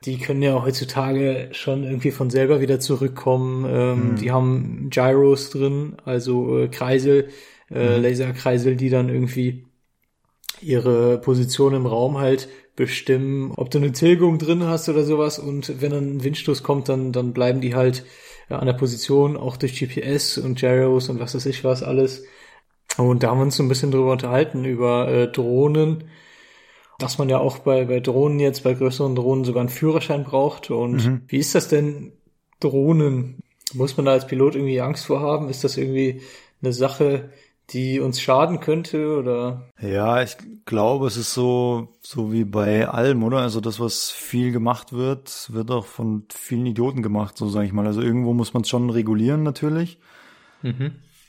Die 0.05 0.17
können 0.17 0.41
ja 0.41 0.61
heutzutage 0.61 1.49
schon 1.51 1.83
irgendwie 1.83 2.11
von 2.11 2.29
selber 2.29 2.59
wieder 2.59 2.79
zurückkommen. 2.79 3.65
Ähm, 3.67 4.15
Die 4.15 4.31
haben 4.31 4.89
Gyros 4.89 5.49
drin, 5.51 5.97
also 6.03 6.59
äh, 6.59 6.67
Kreisel, 6.67 7.29
äh, 7.71 7.97
Laserkreisel, 7.97 8.75
die 8.75 8.89
dann 8.89 9.09
irgendwie 9.09 9.65
ihre 10.61 11.17
Position 11.19 11.73
im 11.73 11.85
Raum 11.85 12.17
halt 12.17 12.49
bestimmen, 12.75 13.51
ob 13.55 13.71
du 13.71 13.77
eine 13.77 13.91
Tilgung 13.91 14.37
drin 14.37 14.63
hast 14.63 14.89
oder 14.89 15.03
sowas 15.03 15.39
und 15.39 15.81
wenn 15.81 15.91
dann 15.91 16.17
ein 16.17 16.23
Windstoß 16.23 16.63
kommt, 16.63 16.89
dann, 16.89 17.11
dann 17.11 17.33
bleiben 17.33 17.61
die 17.61 17.75
halt 17.75 18.03
ja, 18.49 18.59
an 18.59 18.65
der 18.65 18.73
Position, 18.73 19.37
auch 19.37 19.57
durch 19.57 19.79
GPS 19.79 20.37
und 20.37 20.59
Gyros 20.59 21.09
und 21.09 21.19
was 21.19 21.35
weiß 21.35 21.45
ich 21.45 21.63
was 21.63 21.83
alles. 21.83 22.23
Und 22.97 23.23
da 23.23 23.29
haben 23.29 23.37
wir 23.39 23.43
uns 23.43 23.55
so 23.55 23.63
ein 23.63 23.69
bisschen 23.69 23.91
drüber 23.91 24.11
unterhalten, 24.11 24.65
über 24.65 25.07
äh, 25.07 25.27
Drohnen, 25.31 26.05
dass 26.97 27.17
man 27.17 27.29
ja 27.29 27.37
auch 27.37 27.59
bei, 27.59 27.85
bei 27.85 27.99
Drohnen 27.99 28.39
jetzt, 28.39 28.63
bei 28.63 28.73
größeren 28.73 29.15
Drohnen 29.15 29.45
sogar 29.45 29.61
einen 29.61 29.69
Führerschein 29.69 30.23
braucht. 30.23 30.69
Und 30.71 31.21
wie 31.27 31.37
ist 31.37 31.55
das 31.55 31.69
denn, 31.69 32.11
Drohnen? 32.59 33.39
Muss 33.73 33.95
man 33.95 34.05
da 34.05 34.13
als 34.13 34.27
Pilot 34.27 34.55
irgendwie 34.55 34.81
Angst 34.81 35.05
vor 35.05 35.21
haben? 35.21 35.49
Ist 35.49 35.63
das 35.63 35.77
irgendwie 35.77 36.21
eine 36.61 36.73
Sache, 36.73 37.29
die 37.73 37.99
uns 37.99 38.21
schaden 38.21 38.59
könnte 38.59 39.17
oder? 39.17 39.69
Ja, 39.79 40.21
ich 40.21 40.37
glaube, 40.65 41.07
es 41.07 41.17
ist 41.17 41.33
so, 41.33 41.97
so 42.01 42.31
wie 42.31 42.43
bei 42.43 42.87
allem, 42.87 43.23
oder? 43.23 43.37
Also 43.37 43.61
das, 43.61 43.79
was 43.79 44.09
viel 44.11 44.51
gemacht 44.51 44.93
wird, 44.93 45.49
wird 45.51 45.71
auch 45.71 45.85
von 45.85 46.25
vielen 46.29 46.65
Idioten 46.65 47.01
gemacht, 47.03 47.37
so 47.37 47.49
sage 47.49 47.65
ich 47.65 47.73
mal. 47.73 47.87
Also 47.87 48.01
irgendwo 48.01 48.33
muss 48.33 48.53
man 48.53 48.63
es 48.63 48.69
schon 48.69 48.89
regulieren, 48.89 49.43
natürlich. 49.43 49.99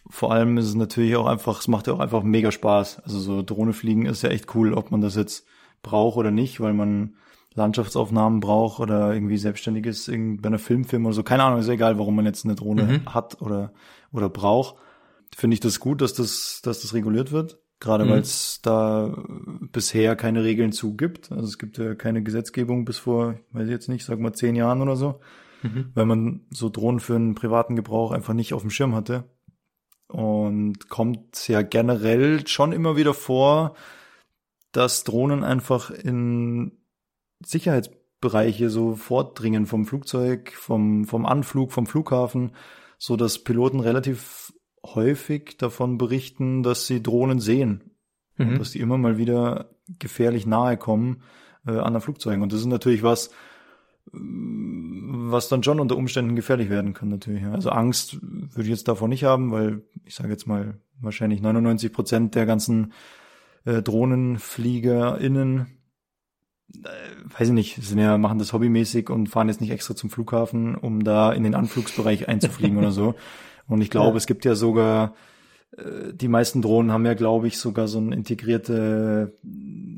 Vor 0.09 0.33
allem 0.33 0.59
ist 0.59 0.67
es 0.67 0.75
natürlich 0.75 1.17
auch 1.17 1.27
einfach, 1.27 1.61
es 1.61 1.69
macht 1.69 1.87
ja 1.87 1.93
auch 1.93 2.01
einfach 2.01 2.23
mega 2.23 2.51
Spaß. 2.51 3.01
Also 3.05 3.19
so 3.19 3.43
Drohne 3.43 3.73
fliegen 3.73 4.07
ist 4.07 4.23
ja 4.23 4.31
echt 4.31 4.55
cool, 4.55 4.75
ob 4.75 4.91
man 4.91 5.01
das 5.01 5.15
jetzt 5.15 5.47
braucht 5.83 6.17
oder 6.17 6.31
nicht, 6.31 6.61
weil 6.61 6.73
man 6.73 7.15
Landschaftsaufnahmen 7.55 8.41
braucht 8.41 8.81
oder 8.81 9.13
irgendwie 9.13 9.37
selbstständig 9.37 9.87
ist, 9.87 10.09
irgendwie 10.09 10.41
bei 10.41 10.49
einer 10.49 10.59
Filmfilm 10.59 11.07
oder 11.07 11.15
so. 11.15 11.23
Keine 11.23 11.45
Ahnung, 11.45 11.61
ist 11.61 11.67
ja 11.67 11.75
egal, 11.75 11.99
warum 11.99 12.17
man 12.17 12.27
jetzt 12.27 12.45
eine 12.45 12.55
Drohne 12.55 13.03
hat 13.07 13.41
oder, 13.43 13.73
oder 14.13 14.29
braucht. 14.29 14.77
Finde 15.35 15.55
ich 15.55 15.61
das 15.61 15.81
gut, 15.81 16.01
dass 16.01 16.15
das, 16.15 16.61
dass 16.63 16.81
das 16.81 16.95
reguliert 16.95 17.33
wird. 17.33 17.59
Gerade 17.81 18.07
weil 18.07 18.21
es 18.21 18.61
da 18.63 19.17
bisher 19.73 20.15
keine 20.15 20.45
Regeln 20.45 20.71
zu 20.71 20.97
gibt. 20.97 21.33
Also 21.33 21.45
es 21.45 21.57
gibt 21.57 21.79
ja 21.79 21.95
keine 21.95 22.23
Gesetzgebung 22.23 22.85
bis 22.85 22.99
vor, 22.99 23.37
weiß 23.53 23.65
ich 23.65 23.71
jetzt 23.71 23.89
nicht, 23.89 24.05
sag 24.05 24.21
mal 24.21 24.35
zehn 24.35 24.55
Jahren 24.55 24.83
oder 24.83 24.97
so. 24.97 25.21
Weil 25.95 26.05
man 26.05 26.47
so 26.51 26.69
Drohnen 26.69 27.01
für 27.01 27.17
einen 27.17 27.35
privaten 27.35 27.77
Gebrauch 27.77 28.13
einfach 28.13 28.35
nicht 28.35 28.53
auf 28.53 28.61
dem 28.61 28.71
Schirm 28.71 28.95
hatte. 28.95 29.25
Und 30.09 30.91
kommt 30.91 31.49
ja 31.49 31.63
generell 31.63 32.47
schon 32.47 32.73
immer 32.73 32.97
wieder 32.97 33.15
vor, 33.15 33.75
dass 34.73 35.05
Drohnen 35.05 35.43
einfach 35.43 35.91
in 35.91 36.73
Sicherheitsbereiche 37.45 38.69
so 38.69 38.95
vordringen 38.95 39.65
vom 39.65 39.87
Flugzeug, 39.87 40.53
vom, 40.53 41.07
vom 41.07 41.25
Anflug, 41.25 41.73
vom 41.73 41.87
Flughafen, 41.87 42.53
so 42.99 43.17
dass 43.17 43.39
Piloten 43.39 43.81
relativ 43.81 44.53
häufig 44.85 45.57
davon 45.59 45.99
berichten, 45.99 46.63
dass 46.63 46.87
sie 46.87 47.03
Drohnen 47.03 47.41
sehen. 47.41 47.91
Und 48.53 48.59
dass 48.59 48.71
die 48.71 48.81
immer 48.81 48.99
mal 48.99 49.19
wieder 49.19 49.71
gefährlich 49.99 50.47
nahe 50.47 50.77
kommen 50.77 51.23
äh, 51.67 51.73
an 51.73 51.93
der 51.93 52.01
Flugzeugen. 52.01 52.43
Und 52.43 52.53
das 52.53 52.61
ist 52.61 52.67
natürlich 52.67 53.03
was, 53.03 53.31
was 54.13 55.49
dann 55.49 55.63
schon 55.63 55.81
unter 55.81 55.97
Umständen 55.97 56.37
gefährlich 56.37 56.71
werden 56.71 56.95
kann 56.95 57.09
natürlich. 57.09 57.45
Also 57.45 57.71
Angst 57.71 58.19
würde 58.23 58.63
ich 58.63 58.69
jetzt 58.69 58.89
davor 58.89 59.09
nicht 59.09 59.25
haben, 59.25 59.53
weil 59.53 59.83
ich 60.05 60.15
sage 60.15 60.31
jetzt 60.31 60.47
mal 60.47 60.81
wahrscheinlich 61.01 61.41
99 61.41 61.93
Prozent 61.93 62.35
der 62.35 62.47
ganzen 62.47 62.93
äh, 63.65 63.83
DrohnenfliegerInnen, 63.83 65.67
weiß 67.39 67.49
ich 67.49 67.55
nicht, 67.55 67.83
sind 67.83 67.99
ja, 67.99 68.17
machen 68.19 68.39
das 68.39 68.53
hobbymäßig 68.53 69.11
und 69.11 69.29
fahren 69.29 69.49
jetzt 69.49 69.61
nicht 69.61 69.71
extra 69.71 69.95
zum 69.95 70.11
Flughafen, 70.11 70.75
um 70.75 71.05
da 71.05 71.33
in 71.33 71.43
den 71.45 71.55
Anflugsbereich 71.55 72.29
einzufliegen 72.29 72.79
oder 72.79 72.93
so. 72.93 73.15
Und 73.69 73.83
ich 73.83 73.91
glaube, 73.91 74.11
Ja. 74.11 74.17
es 74.17 74.27
gibt 74.27 74.45
ja 74.45 74.57
sogar 74.57 75.15
äh, 75.77 76.13
die 76.13 76.27
meisten 76.27 76.61
Drohnen 76.61 76.91
haben 76.91 77.07
ja, 77.07 77.15
glaube 77.15 77.47
ich, 77.47 77.59
sogar 77.59 77.87
so 77.87 78.01
ein 78.01 78.11
integrierte, 78.13 79.35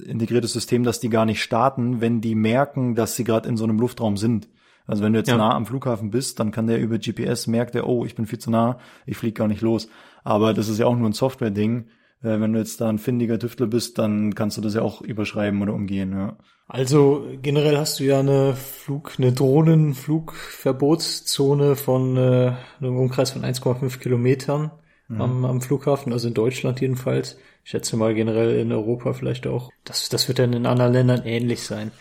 integriertes 0.06 0.52
System, 0.52 0.82
dass 0.84 1.00
die 1.00 1.08
gar 1.08 1.24
nicht 1.24 1.42
starten, 1.42 2.00
wenn 2.02 2.20
die 2.20 2.34
merken, 2.34 2.94
dass 2.94 3.16
sie 3.16 3.24
gerade 3.24 3.48
in 3.48 3.56
so 3.56 3.64
einem 3.64 3.78
Luftraum 3.78 4.16
sind. 4.18 4.48
Also 4.86 5.02
wenn 5.02 5.12
du 5.14 5.20
jetzt 5.20 5.28
Ja. 5.28 5.36
nah 5.38 5.54
am 5.54 5.64
Flughafen 5.64 6.10
bist, 6.10 6.38
dann 6.40 6.50
kann 6.50 6.66
der 6.66 6.80
über 6.80 6.98
GPS 6.98 7.46
merkt 7.46 7.74
der, 7.74 7.86
oh, 7.88 8.04
ich 8.04 8.14
bin 8.14 8.26
viel 8.26 8.38
zu 8.40 8.50
nah, 8.50 8.78
ich 9.06 9.16
fliege 9.16 9.34
gar 9.34 9.48
nicht 9.48 9.62
los. 9.62 9.88
Aber 10.24 10.52
das 10.52 10.68
ist 10.68 10.78
ja 10.78 10.86
auch 10.86 10.96
nur 10.96 11.08
ein 11.08 11.12
Software-Ding. 11.14 11.86
Äh, 12.22 12.40
Wenn 12.40 12.52
du 12.52 12.58
jetzt 12.58 12.80
da 12.80 12.88
ein 12.88 12.98
findiger 12.98 13.38
Tüftler 13.38 13.66
bist, 13.66 13.98
dann 13.98 14.34
kannst 14.34 14.56
du 14.56 14.60
das 14.60 14.74
ja 14.74 14.82
auch 14.82 15.02
überschreiben 15.02 15.62
oder 15.62 15.74
umgehen. 15.74 16.12
Ja. 16.12 16.36
Also 16.68 17.26
generell 17.42 17.76
hast 17.76 18.00
du 18.00 18.04
ja 18.04 18.20
eine 18.20 18.54
Flug, 18.54 19.14
eine 19.18 19.32
Drohnenflugverbotszone 19.32 21.76
von 21.76 22.16
äh, 22.16 22.54
einem 22.80 22.96
Umkreis 22.96 23.32
von 23.32 23.44
1,5 23.44 23.98
Kilometern 23.98 24.70
am, 25.18 25.44
am 25.44 25.60
Flughafen, 25.60 26.12
also 26.12 26.28
in 26.28 26.34
Deutschland 26.34 26.80
jedenfalls. 26.80 27.38
Ich 27.64 27.70
schätze 27.70 27.96
mal 27.96 28.14
generell 28.14 28.58
in 28.58 28.72
Europa 28.72 29.12
vielleicht 29.12 29.46
auch. 29.46 29.70
Das, 29.84 30.08
das 30.08 30.28
wird 30.28 30.38
dann 30.38 30.52
in 30.52 30.66
anderen 30.66 30.92
Ländern 30.92 31.22
ähnlich 31.24 31.62
sein. 31.62 31.92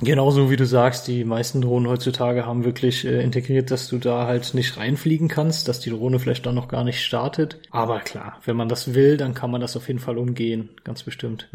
Genauso 0.00 0.48
wie 0.48 0.56
du 0.56 0.64
sagst, 0.64 1.08
die 1.08 1.24
meisten 1.24 1.60
Drohnen 1.60 1.88
heutzutage 1.88 2.46
haben 2.46 2.64
wirklich 2.64 3.04
äh, 3.04 3.22
integriert, 3.22 3.72
dass 3.72 3.88
du 3.88 3.98
da 3.98 4.26
halt 4.26 4.54
nicht 4.54 4.76
reinfliegen 4.76 5.26
kannst, 5.26 5.66
dass 5.66 5.80
die 5.80 5.90
Drohne 5.90 6.20
vielleicht 6.20 6.46
dann 6.46 6.54
noch 6.54 6.68
gar 6.68 6.84
nicht 6.84 7.04
startet. 7.04 7.58
Aber 7.70 7.98
klar, 8.00 8.38
wenn 8.44 8.56
man 8.56 8.68
das 8.68 8.94
will, 8.94 9.16
dann 9.16 9.34
kann 9.34 9.50
man 9.50 9.60
das 9.60 9.76
auf 9.76 9.88
jeden 9.88 9.98
Fall 9.98 10.16
umgehen, 10.16 10.70
ganz 10.84 11.02
bestimmt. 11.02 11.48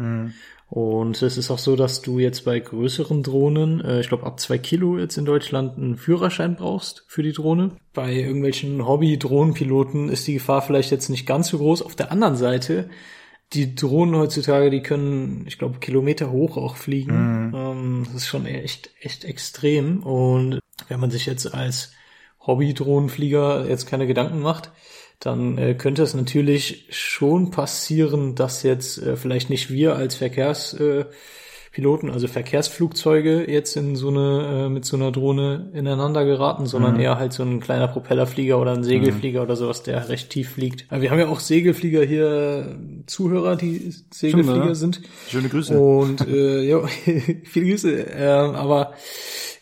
Und 0.68 1.22
es 1.22 1.38
ist 1.38 1.50
auch 1.50 1.58
so, 1.58 1.76
dass 1.76 2.02
du 2.02 2.18
jetzt 2.18 2.44
bei 2.44 2.58
größeren 2.58 3.22
Drohnen, 3.22 3.80
äh, 3.80 4.00
ich 4.00 4.08
glaube 4.08 4.26
ab 4.26 4.40
zwei 4.40 4.58
Kilo 4.58 4.98
jetzt 4.98 5.16
in 5.16 5.24
Deutschland, 5.24 5.78
einen 5.78 5.96
Führerschein 5.96 6.56
brauchst 6.56 7.04
für 7.06 7.22
die 7.22 7.32
Drohne. 7.32 7.70
Bei 7.94 8.12
irgendwelchen 8.12 8.86
Hobby-Drohnenpiloten 8.86 10.08
ist 10.08 10.26
die 10.26 10.34
Gefahr 10.34 10.62
vielleicht 10.62 10.90
jetzt 10.90 11.08
nicht 11.08 11.26
ganz 11.26 11.48
so 11.48 11.58
groß. 11.58 11.80
Auf 11.80 11.94
der 11.94 12.12
anderen 12.12 12.36
Seite, 12.36 12.90
die 13.52 13.74
Drohnen 13.74 14.16
heutzutage, 14.16 14.70
die 14.70 14.82
können, 14.82 15.44
ich 15.46 15.58
glaube, 15.58 15.78
Kilometer 15.78 16.30
hoch 16.30 16.56
auch 16.56 16.76
fliegen. 16.76 17.52
Ähm, 17.54 18.02
das 18.06 18.14
ist 18.22 18.26
schon 18.26 18.46
echt, 18.46 18.90
echt 19.00 19.24
extrem. 19.24 20.02
Und 20.02 20.58
wenn 20.88 21.00
man 21.00 21.10
sich 21.10 21.26
jetzt 21.26 21.54
als 21.54 21.92
Hobby-Drohnenflieger 22.40 23.68
jetzt 23.68 23.86
keine 23.86 24.06
Gedanken 24.06 24.40
macht, 24.40 24.72
dann 25.20 25.56
äh, 25.58 25.74
könnte 25.74 26.02
es 26.02 26.14
natürlich 26.14 26.86
schon 26.90 27.50
passieren, 27.50 28.34
dass 28.34 28.62
jetzt 28.62 28.98
äh, 28.98 29.16
vielleicht 29.16 29.50
nicht 29.50 29.70
wir 29.70 29.96
als 29.96 30.16
Verkehrspiloten, 30.16 31.10
äh, 31.10 31.14
Piloten, 31.74 32.08
also 32.08 32.26
Verkehrsflugzeuge 32.28 33.50
jetzt 33.50 33.76
in 33.76 33.96
so 33.96 34.08
eine 34.08 34.66
äh, 34.66 34.68
mit 34.68 34.84
so 34.84 34.96
einer 34.96 35.10
Drohne 35.10 35.72
ineinander 35.74 36.24
geraten, 36.24 36.66
sondern 36.66 37.00
eher 37.00 37.18
halt 37.18 37.32
so 37.32 37.42
ein 37.42 37.58
kleiner 37.58 37.88
Propellerflieger 37.88 38.60
oder 38.60 38.74
ein 38.74 38.84
Segelflieger 38.84 39.42
oder 39.42 39.56
sowas, 39.56 39.82
der 39.82 40.08
recht 40.08 40.30
tief 40.30 40.50
fliegt. 40.50 40.86
Aber 40.88 41.02
wir 41.02 41.10
haben 41.10 41.18
ja 41.18 41.26
auch 41.26 41.40
Segelflieger 41.40 42.04
hier, 42.04 42.68
äh, 42.70 42.76
Zuhörer, 43.06 43.56
die 43.56 43.92
Segelflieger 44.12 44.68
ja. 44.68 44.74
sind. 44.76 45.02
Schöne 45.28 45.48
Grüße. 45.48 45.76
Und 45.76 46.20
äh, 46.28 46.62
ja, 46.62 46.86
viele 47.42 47.70
Grüße. 47.70 47.92
Ähm, 47.92 48.54
aber 48.54 48.94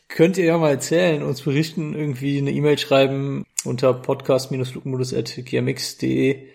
könnt 0.09 0.37
ihr 0.37 0.45
ja 0.45 0.59
mal 0.59 0.69
erzählen, 0.69 1.23
uns 1.23 1.40
berichten, 1.40 1.95
irgendwie 1.95 2.37
eine 2.37 2.50
E-Mail 2.50 2.76
schreiben 2.76 3.47
unter 3.64 3.95
podcast-flugmodus.gmx.de, 3.95 6.49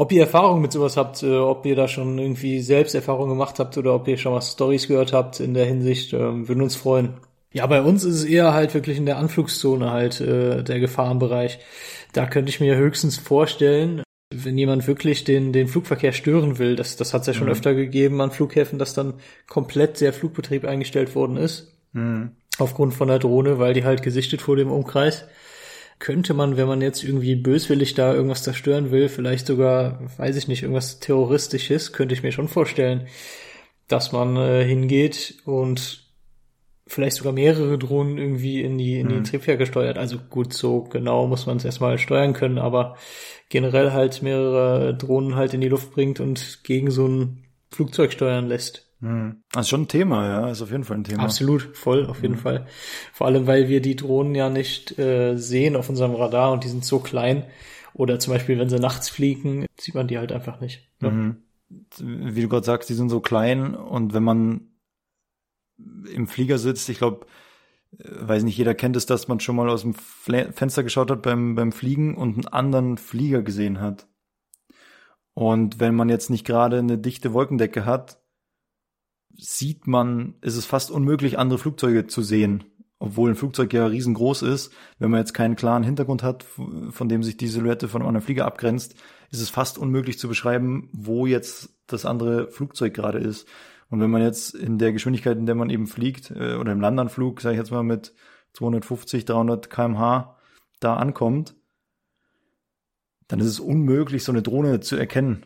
ob 0.00 0.12
ihr 0.12 0.22
Erfahrung 0.22 0.62
mit 0.62 0.72
sowas 0.72 0.96
habt, 0.96 1.22
äh, 1.22 1.36
ob 1.36 1.66
ihr 1.66 1.76
da 1.76 1.86
schon 1.86 2.18
irgendwie 2.18 2.60
selbst 2.62 2.94
Erfahrung 2.94 3.28
gemacht 3.28 3.58
habt 3.58 3.76
oder 3.76 3.94
ob 3.94 4.08
ihr 4.08 4.16
schon 4.16 4.32
mal 4.32 4.40
Stories 4.40 4.88
gehört 4.88 5.12
habt 5.12 5.40
in 5.40 5.52
der 5.52 5.66
Hinsicht, 5.66 6.14
ähm, 6.14 6.48
würden 6.48 6.62
uns 6.62 6.74
freuen. 6.74 7.18
Ja, 7.52 7.66
bei 7.66 7.82
uns 7.82 8.02
ist 8.04 8.14
es 8.14 8.24
eher 8.24 8.54
halt 8.54 8.72
wirklich 8.72 8.96
in 8.96 9.04
der 9.04 9.18
Anflugszone 9.18 9.90
halt 9.90 10.18
äh, 10.22 10.62
der 10.64 10.80
Gefahrenbereich. 10.80 11.58
Da 12.14 12.24
könnte 12.24 12.48
ich 12.48 12.60
mir 12.60 12.76
höchstens 12.76 13.18
vorstellen, 13.18 14.02
wenn 14.32 14.56
jemand 14.56 14.86
wirklich 14.86 15.24
den, 15.24 15.52
den 15.52 15.68
Flugverkehr 15.68 16.12
stören 16.12 16.58
will, 16.58 16.76
das, 16.76 16.96
das 16.96 17.12
hat 17.12 17.20
es 17.20 17.26
ja 17.26 17.34
schon 17.34 17.48
Mhm. 17.48 17.52
öfter 17.52 17.74
gegeben 17.74 18.22
an 18.22 18.30
Flughäfen, 18.30 18.78
dass 18.78 18.94
dann 18.94 19.14
komplett 19.50 20.00
der 20.00 20.14
Flugbetrieb 20.14 20.64
eingestellt 20.64 21.14
worden 21.14 21.36
ist. 21.36 21.74
Mhm. 21.92 22.30
Aufgrund 22.58 22.94
von 22.94 23.08
der 23.08 23.18
Drohne, 23.18 23.58
weil 23.58 23.74
die 23.74 23.84
halt 23.84 24.02
gesichtet 24.02 24.48
wurde 24.48 24.62
im 24.62 24.72
Umkreis. 24.72 25.26
Könnte 26.00 26.34
man, 26.34 26.56
wenn 26.56 26.66
man 26.68 26.80
jetzt 26.82 27.04
irgendwie 27.04 27.36
böswillig 27.36 27.94
da 27.94 28.14
irgendwas 28.14 28.42
zerstören 28.42 28.90
will, 28.90 29.08
vielleicht 29.08 29.46
sogar, 29.46 30.00
weiß 30.18 30.36
ich 30.36 30.48
nicht, 30.48 30.62
irgendwas 30.62 31.00
Terroristisches, 31.00 31.92
könnte 31.92 32.14
ich 32.14 32.24
mir 32.24 32.32
schon 32.32 32.48
vorstellen, 32.48 33.08
dass 33.88 34.12
man 34.12 34.36
äh, 34.36 34.64
hingeht 34.64 35.36
und 35.46 36.10
vielleicht 36.86 37.16
sogar 37.16 37.32
mehrere 37.32 37.78
Drohnen 37.78 38.18
irgendwie 38.18 38.62
in 38.62 38.78
die, 38.78 38.98
in 39.00 39.08
die 39.08 39.20
Mhm. 39.20 39.24
Triebwerke 39.24 39.66
steuert. 39.66 39.98
Also 39.98 40.18
gut, 40.18 40.54
so 40.54 40.84
genau 40.84 41.26
muss 41.28 41.46
man 41.46 41.58
es 41.58 41.64
erstmal 41.66 41.98
steuern 41.98 42.32
können, 42.34 42.58
aber 42.58 42.96
generell 43.50 43.92
halt 43.92 44.22
mehrere 44.22 44.96
Drohnen 44.96 45.36
halt 45.36 45.54
in 45.54 45.60
die 45.60 45.68
Luft 45.68 45.92
bringt 45.92 46.20
und 46.20 46.64
gegen 46.64 46.90
so 46.90 47.06
ein 47.06 47.44
Flugzeug 47.70 48.12
steuern 48.12 48.48
lässt. 48.48 48.89
Mhm. 49.00 49.42
Das 49.52 49.62
ist 49.62 49.70
schon 49.70 49.82
ein 49.82 49.88
Thema, 49.88 50.26
ja, 50.26 50.50
ist 50.50 50.62
auf 50.62 50.70
jeden 50.70 50.84
Fall 50.84 50.98
ein 50.98 51.04
Thema. 51.04 51.24
Absolut, 51.24 51.76
voll, 51.76 52.06
auf 52.06 52.22
jeden 52.22 52.36
Fall. 52.36 52.66
Vor 53.12 53.26
allem, 53.26 53.46
weil 53.46 53.68
wir 53.68 53.80
die 53.80 53.96
Drohnen 53.96 54.34
ja 54.34 54.50
nicht 54.50 54.98
äh, 54.98 55.36
sehen 55.36 55.76
auf 55.76 55.88
unserem 55.88 56.14
Radar 56.14 56.52
und 56.52 56.64
die 56.64 56.68
sind 56.68 56.84
so 56.84 56.98
klein. 57.00 57.44
Oder 57.94 58.18
zum 58.18 58.32
Beispiel, 58.32 58.58
wenn 58.58 58.68
sie 58.68 58.78
nachts 58.78 59.08
fliegen, 59.08 59.66
sieht 59.78 59.94
man 59.94 60.06
die 60.06 60.18
halt 60.18 60.32
einfach 60.32 60.60
nicht. 60.60 60.88
Ne? 61.00 61.10
Mhm. 61.10 61.36
Wie 61.98 62.42
du 62.42 62.48
gerade 62.48 62.66
sagst, 62.66 62.88
die 62.88 62.94
sind 62.94 63.08
so 63.08 63.20
klein 63.20 63.74
und 63.74 64.12
wenn 64.12 64.22
man 64.22 64.68
im 66.12 66.26
Flieger 66.26 66.58
sitzt, 66.58 66.88
ich 66.88 66.98
glaube, 66.98 67.26
weiß 67.92 68.42
nicht, 68.42 68.56
jeder 68.56 68.74
kennt 68.74 68.96
es, 68.96 69.06
dass 69.06 69.28
man 69.28 69.40
schon 69.40 69.56
mal 69.56 69.68
aus 69.68 69.82
dem 69.82 69.94
Fle 69.94 70.52
Fenster 70.52 70.82
geschaut 70.82 71.10
hat 71.10 71.22
beim, 71.22 71.54
beim 71.54 71.72
Fliegen 71.72 72.16
und 72.16 72.34
einen 72.34 72.48
anderen 72.48 72.98
Flieger 72.98 73.42
gesehen 73.42 73.80
hat. 73.80 74.06
Und 75.34 75.80
wenn 75.80 75.94
man 75.94 76.08
jetzt 76.08 76.28
nicht 76.30 76.44
gerade 76.44 76.78
eine 76.78 76.98
dichte 76.98 77.32
Wolkendecke 77.32 77.84
hat, 77.84 78.19
sieht 79.36 79.86
man, 79.86 80.34
ist 80.40 80.56
es 80.56 80.66
fast 80.66 80.90
unmöglich, 80.90 81.38
andere 81.38 81.58
Flugzeuge 81.58 82.06
zu 82.06 82.22
sehen. 82.22 82.64
Obwohl 82.98 83.30
ein 83.30 83.36
Flugzeug 83.36 83.72
ja 83.72 83.86
riesengroß 83.86 84.42
ist, 84.42 84.72
wenn 84.98 85.10
man 85.10 85.20
jetzt 85.20 85.32
keinen 85.32 85.56
klaren 85.56 85.84
Hintergrund 85.84 86.22
hat, 86.22 86.44
von 86.90 87.08
dem 87.08 87.22
sich 87.22 87.38
die 87.38 87.48
Silhouette 87.48 87.88
von 87.88 88.02
einem 88.02 88.20
Flieger 88.20 88.44
abgrenzt, 88.44 88.94
ist 89.30 89.40
es 89.40 89.48
fast 89.48 89.78
unmöglich 89.78 90.18
zu 90.18 90.28
beschreiben, 90.28 90.90
wo 90.92 91.26
jetzt 91.26 91.70
das 91.86 92.04
andere 92.04 92.48
Flugzeug 92.48 92.92
gerade 92.92 93.18
ist. 93.18 93.48
Und 93.88 94.00
wenn 94.00 94.10
man 94.10 94.22
jetzt 94.22 94.54
in 94.54 94.78
der 94.78 94.92
Geschwindigkeit, 94.92 95.38
in 95.38 95.46
der 95.46 95.54
man 95.54 95.70
eben 95.70 95.86
fliegt, 95.86 96.30
äh, 96.30 96.54
oder 96.54 96.72
im 96.72 96.80
Landanflug, 96.80 97.40
sage 97.40 97.54
ich 97.54 97.58
jetzt 97.58 97.72
mal 97.72 97.82
mit 97.82 98.14
250, 98.52 99.24
300 99.24 99.70
kmh 99.70 100.36
da 100.78 100.96
ankommt, 100.96 101.54
dann 103.30 103.38
ist 103.38 103.46
es 103.46 103.60
unmöglich, 103.60 104.24
so 104.24 104.32
eine 104.32 104.42
Drohne 104.42 104.80
zu 104.80 104.96
erkennen. 104.96 105.44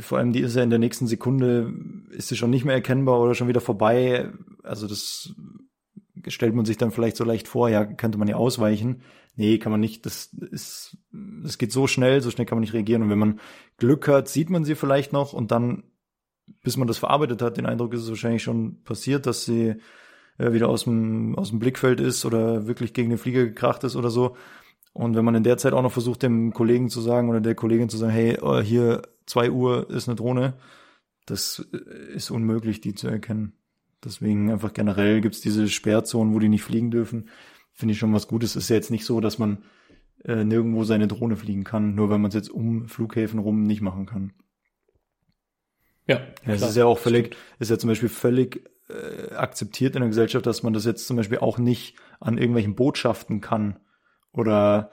Vor 0.00 0.18
allem, 0.18 0.32
die 0.32 0.40
ist 0.40 0.56
ja 0.56 0.64
in 0.64 0.70
der 0.70 0.80
nächsten 0.80 1.06
Sekunde, 1.06 1.72
ist 2.10 2.26
sie 2.26 2.36
schon 2.36 2.50
nicht 2.50 2.64
mehr 2.64 2.74
erkennbar 2.74 3.20
oder 3.20 3.36
schon 3.36 3.46
wieder 3.46 3.60
vorbei. 3.60 4.28
Also 4.64 4.88
das 4.88 5.32
stellt 6.26 6.56
man 6.56 6.64
sich 6.64 6.78
dann 6.78 6.90
vielleicht 6.90 7.16
so 7.16 7.22
leicht 7.22 7.46
vor, 7.46 7.68
ja, 7.68 7.84
könnte 7.84 8.18
man 8.18 8.26
ja 8.26 8.34
ausweichen. 8.34 9.02
Nee, 9.36 9.58
kann 9.58 9.70
man 9.70 9.80
nicht. 9.80 10.04
Das 10.04 10.30
ist, 10.50 10.98
das 11.12 11.58
geht 11.58 11.70
so 11.70 11.86
schnell, 11.86 12.22
so 12.22 12.32
schnell 12.32 12.44
kann 12.44 12.56
man 12.56 12.62
nicht 12.62 12.74
reagieren. 12.74 13.02
Und 13.02 13.10
wenn 13.10 13.20
man 13.20 13.38
Glück 13.76 14.08
hat, 14.08 14.28
sieht 14.28 14.50
man 14.50 14.64
sie 14.64 14.74
vielleicht 14.74 15.12
noch 15.12 15.32
und 15.32 15.52
dann, 15.52 15.84
bis 16.64 16.76
man 16.76 16.88
das 16.88 16.98
verarbeitet 16.98 17.40
hat, 17.40 17.56
den 17.56 17.66
Eindruck 17.66 17.94
ist 17.94 18.02
es 18.02 18.08
wahrscheinlich 18.08 18.42
schon 18.42 18.82
passiert, 18.82 19.26
dass 19.26 19.44
sie 19.44 19.76
äh, 20.38 20.52
wieder 20.52 20.68
aus 20.68 20.84
dem, 20.84 21.38
aus 21.38 21.50
dem 21.50 21.60
Blickfeld 21.60 22.00
ist 22.00 22.24
oder 22.24 22.66
wirklich 22.66 22.94
gegen 22.94 23.10
den 23.10 23.18
Flieger 23.18 23.44
gekracht 23.44 23.84
ist 23.84 23.94
oder 23.94 24.10
so. 24.10 24.36
Und 24.92 25.16
wenn 25.16 25.24
man 25.24 25.34
in 25.34 25.42
der 25.42 25.56
Zeit 25.56 25.72
auch 25.72 25.82
noch 25.82 25.92
versucht, 25.92 26.22
dem 26.22 26.52
Kollegen 26.52 26.90
zu 26.90 27.00
sagen 27.00 27.30
oder 27.30 27.40
der 27.40 27.54
Kollegin 27.54 27.88
zu 27.88 27.96
sagen, 27.96 28.12
hey, 28.12 28.32
äh, 28.32 28.62
hier 28.62 29.02
zwei 29.26 29.50
Uhr 29.50 29.88
ist 29.90 30.08
eine 30.08 30.16
Drohne, 30.16 30.54
das 31.26 31.66
äh, 31.72 32.12
ist 32.14 32.30
unmöglich, 32.30 32.80
die 32.80 32.94
zu 32.94 33.08
erkennen. 33.08 33.54
Deswegen 34.04 34.50
einfach 34.50 34.72
generell 34.72 35.20
gibt's 35.20 35.40
diese 35.40 35.68
Sperrzonen, 35.68 36.34
wo 36.34 36.38
die 36.38 36.48
nicht 36.48 36.64
fliegen 36.64 36.90
dürfen. 36.90 37.30
Finde 37.72 37.92
ich 37.92 37.98
schon 37.98 38.12
was 38.12 38.28
Gutes. 38.28 38.56
Ist 38.56 38.68
ja 38.68 38.76
jetzt 38.76 38.90
nicht 38.90 39.06
so, 39.06 39.20
dass 39.20 39.38
man 39.38 39.64
äh, 40.24 40.44
nirgendwo 40.44 40.84
seine 40.84 41.08
Drohne 41.08 41.36
fliegen 41.36 41.64
kann, 41.64 41.94
nur 41.94 42.10
weil 42.10 42.18
man 42.18 42.28
es 42.28 42.34
jetzt 42.34 42.50
um 42.50 42.88
Flughäfen 42.88 43.38
rum 43.38 43.62
nicht 43.62 43.80
machen 43.80 44.06
kann. 44.06 44.32
Ja, 46.06 46.16
Ja, 46.44 46.54
es 46.54 46.62
ist 46.62 46.76
ja 46.76 46.84
auch 46.84 46.98
völlig, 46.98 47.36
ist 47.60 47.70
ja 47.70 47.78
zum 47.78 47.88
Beispiel 47.88 48.08
völlig 48.08 48.68
äh, 48.90 49.34
akzeptiert 49.34 49.94
in 49.94 50.00
der 50.00 50.08
Gesellschaft, 50.08 50.44
dass 50.44 50.62
man 50.62 50.72
das 50.72 50.84
jetzt 50.84 51.06
zum 51.06 51.16
Beispiel 51.16 51.38
auch 51.38 51.58
nicht 51.58 51.96
an 52.20 52.38
irgendwelchen 52.38 52.74
Botschaften 52.74 53.40
kann 53.40 53.78
oder 54.32 54.90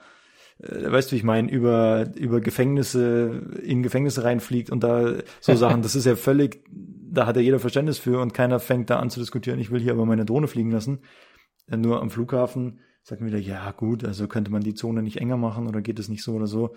äh, 0.58 0.90
weißt 0.90 1.12
du, 1.12 1.16
ich 1.16 1.24
meine, 1.24 1.50
über 1.50 2.06
über 2.16 2.40
Gefängnisse 2.40 3.42
in 3.62 3.82
Gefängnisse 3.82 4.24
reinfliegt 4.24 4.70
und 4.70 4.82
da 4.84 5.14
so 5.40 5.54
Sachen, 5.56 5.82
das 5.82 5.94
ist 5.94 6.06
ja 6.06 6.16
völlig, 6.16 6.64
da 6.70 7.26
hat 7.26 7.36
ja 7.36 7.42
jeder 7.42 7.58
Verständnis 7.60 7.98
für 7.98 8.20
und 8.20 8.34
keiner 8.34 8.60
fängt 8.60 8.90
da 8.90 8.98
an 8.98 9.10
zu 9.10 9.20
diskutieren, 9.20 9.58
ich 9.58 9.70
will 9.70 9.80
hier 9.80 9.92
aber 9.92 10.06
meine 10.06 10.24
Drohne 10.24 10.48
fliegen 10.48 10.70
lassen. 10.70 11.00
Äh, 11.68 11.76
Nur 11.76 12.00
am 12.00 12.10
Flughafen 12.10 12.80
sagt 13.02 13.20
man 13.22 13.30
wieder, 13.30 13.38
ja 13.40 13.70
gut, 13.72 14.04
also 14.04 14.28
könnte 14.28 14.50
man 14.50 14.62
die 14.62 14.74
Zone 14.74 15.02
nicht 15.02 15.16
enger 15.18 15.36
machen 15.38 15.66
oder 15.66 15.80
geht 15.80 15.98
es 15.98 16.08
nicht 16.08 16.22
so 16.22 16.34
oder 16.34 16.46
so. 16.46 16.74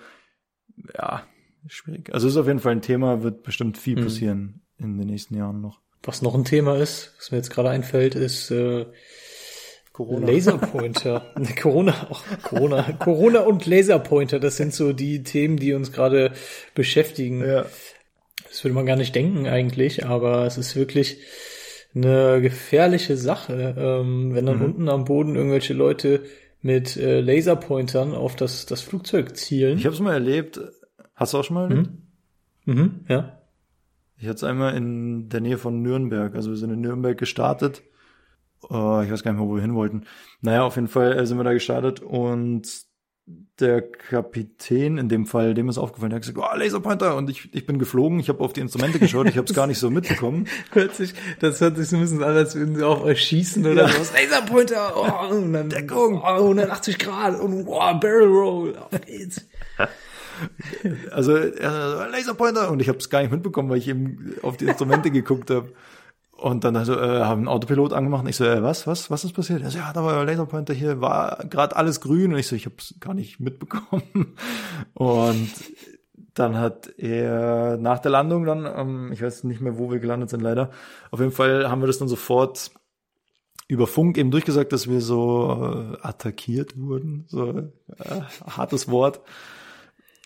Ja, 0.95 1.23
schwierig. 1.67 2.13
Also 2.13 2.28
ist 2.28 2.38
auf 2.38 2.47
jeden 2.47 2.60
Fall 2.60 2.71
ein 2.71 2.82
Thema, 2.82 3.23
wird 3.23 3.43
bestimmt 3.43 3.78
viel 3.78 3.97
Mhm. 3.97 4.04
passieren 4.04 4.62
in 4.78 4.97
den 4.97 5.08
nächsten 5.08 5.36
Jahren 5.36 5.62
noch. 5.62 5.82
Was 6.02 6.21
noch 6.21 6.34
ein 6.36 6.43
Thema 6.45 6.78
ist, 6.78 7.13
was 7.17 7.32
mir 7.32 7.38
jetzt 7.38 7.49
gerade 7.52 7.69
einfällt, 7.69 8.15
ist 8.15 8.52
äh, 8.52 8.86
Corona. 9.93 10.27
Laserpointer. 10.27 11.25
Corona, 11.62 12.08
auch 12.10 12.23
Corona, 12.41 12.82
Corona 12.99 13.39
und 13.41 13.65
Laserpointer, 13.65 14.39
das 14.39 14.58
sind 14.58 14.73
so 14.73 14.91
die 14.91 15.23
Themen, 15.23 15.58
die 15.58 15.73
uns 15.73 15.91
gerade 15.91 16.32
beschäftigen. 16.75 17.45
Ja. 17.45 17.65
Das 18.47 18.63
würde 18.63 18.75
man 18.75 18.86
gar 18.86 18.95
nicht 18.97 19.15
denken 19.15 19.47
eigentlich, 19.47 20.06
aber 20.06 20.45
es 20.45 20.58
ist 20.58 20.75
wirklich 20.75 21.19
eine 21.95 22.41
gefährliche 22.41 23.17
Sache, 23.17 23.75
ähm, 23.77 24.34
wenn 24.34 24.45
dann 24.47 24.58
Mhm. 24.58 24.65
unten 24.65 24.89
am 24.89 25.06
Boden 25.06 25.36
irgendwelche 25.36 25.73
Leute 25.73 26.23
mit 26.62 26.97
äh, 26.97 27.19
Laserpointern 27.21 28.13
auf 28.15 28.36
das, 28.36 28.65
das 28.65 28.82
Flugzeug 28.82 29.36
zielen. 29.38 29.77
Ich 29.77 29.86
habe 29.86 29.93
es 29.93 30.01
mal 30.01 30.13
erlebt. 30.13 30.60
Hast 31.13 31.34
du 31.34 31.38
auch 31.38 31.43
schon 31.43 31.56
mal 31.56 31.69
erlebt? 31.69 31.89
mhm, 32.65 33.01
ja. 33.10 33.39
Ich 34.17 34.25
hatte 34.27 34.38
es 34.38 34.43
einmal 34.43 34.75
in 34.75 35.29
der 35.29 35.41
Nähe 35.41 35.58
von 35.58 35.82
Nürnberg. 35.82 36.34
Also 36.36 36.49
wir 36.51 36.58
sind 36.58 36.71
in 36.71 36.82
Nürnberg 36.82 37.17
gestartet. 37.17 37.84
Oh, 38.69 39.02
ich 39.04 39.12
weiß 39.12 39.23
gar 39.23 39.32
nicht 39.32 39.39
mehr, 39.41 39.49
wo 39.49 39.56
wir 39.56 39.62
hin 39.62 39.76
wollten. 39.76 40.06
Naja, 40.41 40.63
auf 40.63 40.76
jeden 40.76 40.88
Fall 40.88 41.13
äh, 41.17 41.26
sind 41.26 41.38
wir 41.38 41.43
da 41.43 41.54
gestartet 41.54 41.99
und 42.02 42.67
der 43.60 43.82
Kapitän, 43.82 44.97
in 44.97 45.08
dem 45.08 45.26
Fall, 45.26 45.54
dem 45.54 45.69
ist 45.69 45.78
aufgefallen, 45.78 46.10
der 46.10 46.17
hat 46.17 46.23
gesagt, 46.28 46.38
oh, 46.39 46.58
Laserpointer. 46.58 47.15
Und 47.15 47.30
ich, 47.30 47.54
ich 47.54 47.65
bin 47.65 47.80
geflogen, 47.80 48.19
ich 48.19 48.28
habe 48.28 48.43
auf 48.43 48.52
die 48.52 48.60
Instrumente 48.60 48.99
geschaut, 48.99 49.28
ich 49.30 49.38
habe 49.38 49.45
es 49.47 49.54
gar 49.54 49.67
nicht 49.67 49.80
so 49.80 49.89
mitbekommen. 49.89 50.47
Hört 50.71 50.95
sich, 50.95 51.13
das 51.39 51.62
hört 51.62 51.78
sich 51.78 51.88
so 51.88 51.95
ein 51.95 52.02
bisschen 52.02 52.21
an, 52.23 52.36
als 52.36 52.56
würden 52.56 52.76
sie 52.76 52.84
auf 52.86 53.02
euch 53.02 53.21
schießen 53.23 53.65
oder 53.65 53.84
Ja. 53.84 53.88
sowas. 53.89 54.12
Laserpointer, 54.13 54.93
oh, 54.97 55.34
und 55.36 55.54
dann 55.54 55.69
Deckung, 55.69 56.21
oh, 56.21 56.26
180 56.26 56.99
Grad 56.99 57.39
und 57.39 57.65
oh, 57.65 57.80
Barrel 57.99 58.28
Roll, 58.28 58.76
auf 58.78 58.89
geht's. 59.06 59.45
Also 61.12 61.38
er 61.38 61.91
so, 61.91 62.12
Laserpointer 62.12 62.71
und 62.71 62.82
ich 62.82 62.89
habe 62.89 62.97
es 62.97 63.10
gar 63.10 63.21
nicht 63.21 63.32
mitbekommen, 63.32 63.69
weil 63.69 63.78
ich 63.78 63.88
eben 63.88 64.34
auf 64.41 64.58
die 64.58 64.65
Instrumente 64.65 65.12
geguckt 65.12 65.49
habe. 65.49 65.71
Und 66.38 66.63
dann 66.63 66.76
also, 66.76 66.93
äh, 66.93 67.22
haben 67.22 67.41
einen 67.41 67.48
Autopilot 67.48 67.93
angemacht 67.93 68.24
und 68.24 68.30
ich 68.30 68.36
so, 68.36 68.43
äh, 68.43 68.62
was, 68.62 68.86
was, 68.88 69.10
was 69.10 69.24
ist 69.24 69.34
passiert? 69.34 69.62
Er 69.62 69.72
so, 69.72 69.78
ja, 69.78 69.93
da 69.93 70.04
war 70.04 70.19
ein 70.19 70.28
Laserpointer 70.28 70.74
hier, 70.74 71.00
war 71.00 71.46
gerade 71.50 71.76
alles 71.76 72.02
grün 72.02 72.34
und 72.34 72.39
ich 72.39 72.48
so, 72.48 72.56
ich 72.56 72.65
habe 72.65 72.76
es 72.80 72.96
gar 73.00 73.13
nicht 73.13 73.39
mitbekommen. 73.39 74.36
Und 74.93 75.52
dann 76.34 76.58
hat 76.58 76.89
er 76.98 77.78
nach 77.78 78.00
der 78.00 78.12
Landung 78.12 78.46
dann, 78.46 78.65
ähm, 78.65 79.12
ich 79.13 79.22
weiß 79.22 79.43
nicht 79.43 79.62
mehr, 79.62 79.78
wo 79.78 79.91
wir 79.91 80.00
gelandet 80.00 80.32
sind 80.32 80.41
leider, 80.41 80.72
auf 81.12 81.19
jeden 81.19 81.32
Fall 81.32 81.69
haben 81.69 81.82
wir 81.82 81.88
das 81.88 82.00
dann 82.00 82.08
sofort 82.08 82.72
über 83.67 83.88
Funk 83.88 84.17
eben 84.17 84.32
durchgesagt, 84.32 84.74
dass 84.74 84.89
wir 84.89 85.02
so 85.02 85.93
äh, 85.93 85.98
attackiert 86.02 86.78
wurden, 86.78 87.26
so 87.28 87.52
äh, 87.52 88.22
hartes 88.46 88.89
Wort 88.89 89.22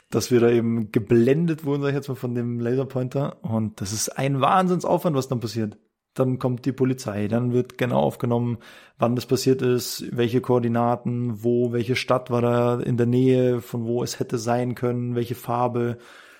dass 0.09 0.31
wir 0.31 0.39
da 0.39 0.49
eben 0.49 0.91
geblendet 0.91 1.65
wurden, 1.65 1.81
sag 1.81 1.89
ich 1.89 1.95
jetzt 1.95 2.07
mal, 2.07 2.15
von 2.15 2.33
dem 2.33 2.59
Laserpointer. 2.59 3.43
Und 3.43 3.81
das 3.81 3.91
ist 3.91 4.09
ein 4.17 4.39
Wahnsinnsaufwand, 4.39 5.15
was 5.15 5.27
dann 5.27 5.39
passiert. 5.39 5.77
Dann 6.19 6.39
kommt 6.39 6.65
die 6.65 6.71
Polizei, 6.71 7.27
dann 7.27 7.53
wird 7.53 7.77
genau 7.77 7.99
aufgenommen, 7.99 8.57
wann 8.97 9.15
das 9.15 9.25
passiert 9.25 9.61
ist, 9.61 10.05
welche 10.11 10.41
Koordinaten, 10.41 11.43
wo, 11.43 11.71
welche 11.71 11.95
Stadt 11.95 12.31
war 12.31 12.41
da 12.41 12.79
in 12.79 12.97
der 12.97 13.05
Nähe, 13.05 13.61
von 13.61 13.85
wo 13.85 14.03
es 14.03 14.19
hätte 14.19 14.37
sein 14.37 14.75
können, 14.75 15.15
welche 15.15 15.35
Farbe, 15.35 15.97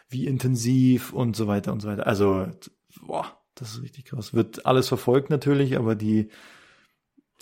wie 0.09 0.25
intensiv 0.25 1.13
und 1.13 1.35
so 1.35 1.47
weiter 1.47 1.73
und 1.73 1.81
so 1.81 1.89
weiter. 1.89 2.07
Also, 2.07 2.47
boah, 3.05 3.37
das 3.55 3.71
ist 3.71 3.83
richtig 3.83 4.05
krass. 4.05 4.33
Wird 4.33 4.65
alles 4.65 4.87
verfolgt 4.87 5.29
natürlich, 5.29 5.77
aber 5.77 5.95
die 5.95 6.29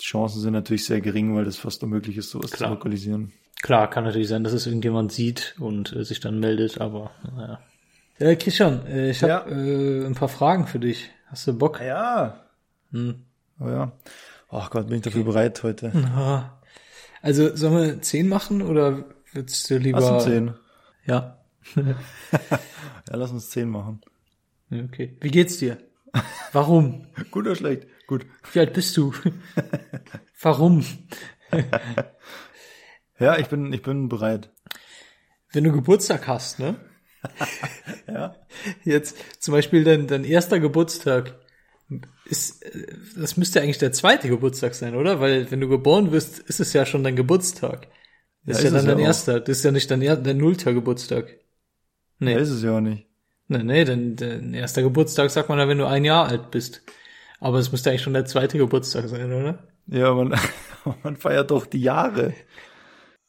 Chancen 0.00 0.40
sind 0.40 0.52
natürlich 0.52 0.84
sehr 0.84 1.00
gering, 1.00 1.34
weil 1.34 1.44
das 1.44 1.56
fast 1.56 1.82
unmöglich 1.82 2.16
ist, 2.16 2.30
sowas 2.30 2.50
Klar. 2.50 2.70
zu 2.70 2.74
lokalisieren. 2.74 3.32
Klar, 3.62 3.88
kann 3.88 4.04
natürlich 4.04 4.28
sein, 4.28 4.44
dass 4.44 4.52
es 4.52 4.66
irgendjemand 4.66 5.12
sieht 5.12 5.54
und 5.58 5.94
äh, 5.94 6.04
sich 6.04 6.20
dann 6.20 6.38
meldet, 6.38 6.80
aber 6.80 7.10
naja. 7.34 7.60
Äh, 8.18 8.36
Christian, 8.36 8.86
äh, 8.86 9.10
ich 9.10 9.22
habe 9.22 9.30
Ja. 9.32 9.46
äh, 9.46 10.06
ein 10.06 10.14
paar 10.14 10.28
Fragen 10.28 10.66
für 10.66 10.78
dich. 10.78 11.10
Hast 11.26 11.46
du 11.46 11.56
Bock? 11.56 11.80
Ja, 11.80 12.42
Hm. 12.92 13.24
Oh 13.58 13.68
ja. 13.68 13.92
Ach 14.50 14.70
Gott, 14.70 14.86
bin 14.86 14.96
ich 14.98 15.02
dafür 15.02 15.24
bereit 15.24 15.62
heute. 15.62 15.90
Aha. 15.94 16.60
Also 17.20 17.54
sollen 17.56 17.74
wir 17.76 18.00
10 18.02 18.28
machen 18.28 18.62
oder 18.62 19.04
würdest 19.32 19.68
du 19.68 19.76
lieber... 19.78 20.00
Lass 20.00 20.10
uns 20.10 20.24
zehn. 20.24 20.54
Ja. 21.06 21.38
Ja, 23.08 23.16
lass 23.16 23.30
uns 23.30 23.50
zehn 23.50 23.68
machen. 23.68 24.00
Okay. 24.72 25.16
Wie 25.20 25.30
geht's 25.30 25.58
dir? 25.58 25.78
Warum? 26.52 27.06
Gut 27.30 27.46
oder 27.46 27.54
schlecht? 27.54 27.86
Gut. 28.08 28.26
Wie 28.52 28.58
alt 28.60 28.72
bist 28.72 28.96
du? 28.96 29.12
Warum? 30.40 30.84
Ja, 33.18 33.38
ich 33.38 33.46
bin, 33.48 33.72
ich 33.72 33.82
bin 33.82 34.08
bereit. 34.08 34.50
Wenn 35.52 35.64
du 35.64 35.72
Geburtstag 35.72 36.26
hast, 36.26 36.58
ne? 36.58 36.76
Ja. 38.08 38.36
Jetzt 38.84 39.16
zum 39.42 39.52
Beispiel 39.52 39.84
dein, 39.84 40.06
dein 40.06 40.24
erster 40.24 40.60
Geburtstag. 40.60 41.34
Ist, 42.24 42.64
äh, 42.64 42.86
das 43.16 43.36
müsste 43.36 43.60
eigentlich 43.62 43.78
der 43.78 43.92
zweite 43.92 44.28
Geburtstag 44.28 44.74
sein, 44.74 44.94
oder? 44.96 45.20
Weil 45.20 45.50
wenn 45.50 45.60
du 45.60 45.68
geboren 45.68 46.12
wirst, 46.12 46.38
ist 46.40 46.60
es 46.60 46.72
ja 46.72 46.86
schon 46.86 47.04
dein 47.04 47.16
Geburtstag. 47.16 47.88
Das 48.44 48.58
Ja, 48.58 48.58
ist 48.58 48.64
ja 48.64 48.70
ist 48.70 48.72
dann 48.72 48.86
es 48.86 48.86
dein 48.86 48.98
ja 48.98 49.06
erster. 49.06 49.40
Das 49.40 49.58
ist 49.58 49.64
ja 49.64 49.72
nicht 49.72 49.90
dein, 49.90 50.00
dein 50.02 50.36
nullter 50.38 50.72
Geburtstag. 50.74 51.38
Nee. 52.18 52.34
Ja, 52.34 52.38
ist 52.38 52.50
es 52.50 52.62
ja 52.62 52.76
auch 52.76 52.80
nicht. 52.80 53.06
Nee, 53.48 53.62
nee, 53.62 53.84
denn 53.84 54.16
dein 54.16 54.54
erster 54.54 54.82
Geburtstag 54.82 55.30
sagt 55.30 55.48
man 55.48 55.58
ja, 55.58 55.68
wenn 55.68 55.78
du 55.78 55.86
ein 55.86 56.04
Jahr 56.04 56.26
alt 56.28 56.50
bist. 56.50 56.82
Aber 57.40 57.58
es 57.58 57.70
müsste 57.72 57.90
eigentlich 57.90 58.02
schon 58.02 58.14
der 58.14 58.24
zweite 58.26 58.58
Geburtstag 58.58 59.08
sein, 59.08 59.32
oder? 59.32 59.68
Ja, 59.86 60.14
man, 60.14 60.34
man 61.02 61.16
feiert 61.16 61.50
doch 61.50 61.66
die 61.66 61.80
Jahre. 61.80 62.34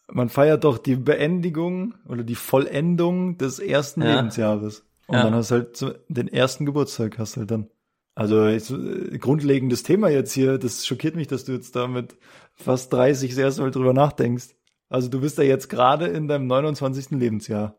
Man 0.10 0.30
feiert 0.30 0.64
doch 0.64 0.78
die 0.78 0.96
Beendigung 0.96 1.96
oder 2.08 2.24
die 2.24 2.36
Vollendung 2.36 3.38
des 3.38 3.60
ersten 3.60 4.02
Ja. 4.02 4.16
Lebensjahres. 4.16 4.84
Und 5.08 5.16
Ja. 5.16 5.24
dann 5.24 5.36
hast 5.36 5.52
du 5.52 5.56
halt 5.56 6.00
den 6.10 6.28
ersten 6.28 6.66
Geburtstag 6.66 7.18
hast 7.18 7.36
du 7.36 7.42
halt 7.42 7.52
dann. 7.52 7.68
Also 8.16 8.48
jetzt, 8.48 8.72
äh, 8.72 9.18
grundlegendes 9.20 9.84
Thema 9.84 10.10
jetzt 10.10 10.32
hier, 10.34 10.58
das 10.58 10.86
schockiert 10.88 11.16
mich, 11.16 11.28
dass 11.28 11.46
du 11.46 11.52
jetzt 11.52 11.76
da 11.76 11.88
mit 11.88 12.16
fast 12.56 12.92
30 12.92 13.30
das 13.32 13.38
erste 13.40 13.62
Mal 13.62 13.72
drüber 13.72 13.94
nachdenkst. 13.94 14.56
Also 14.90 15.08
du 15.10 15.20
bist 15.22 15.38
ja 15.38 15.44
jetzt 15.44 15.70
gerade 15.70 16.08
in 16.08 16.28
deinem 16.28 16.48
29. 16.48 17.20
Lebensjahr. 17.20 17.76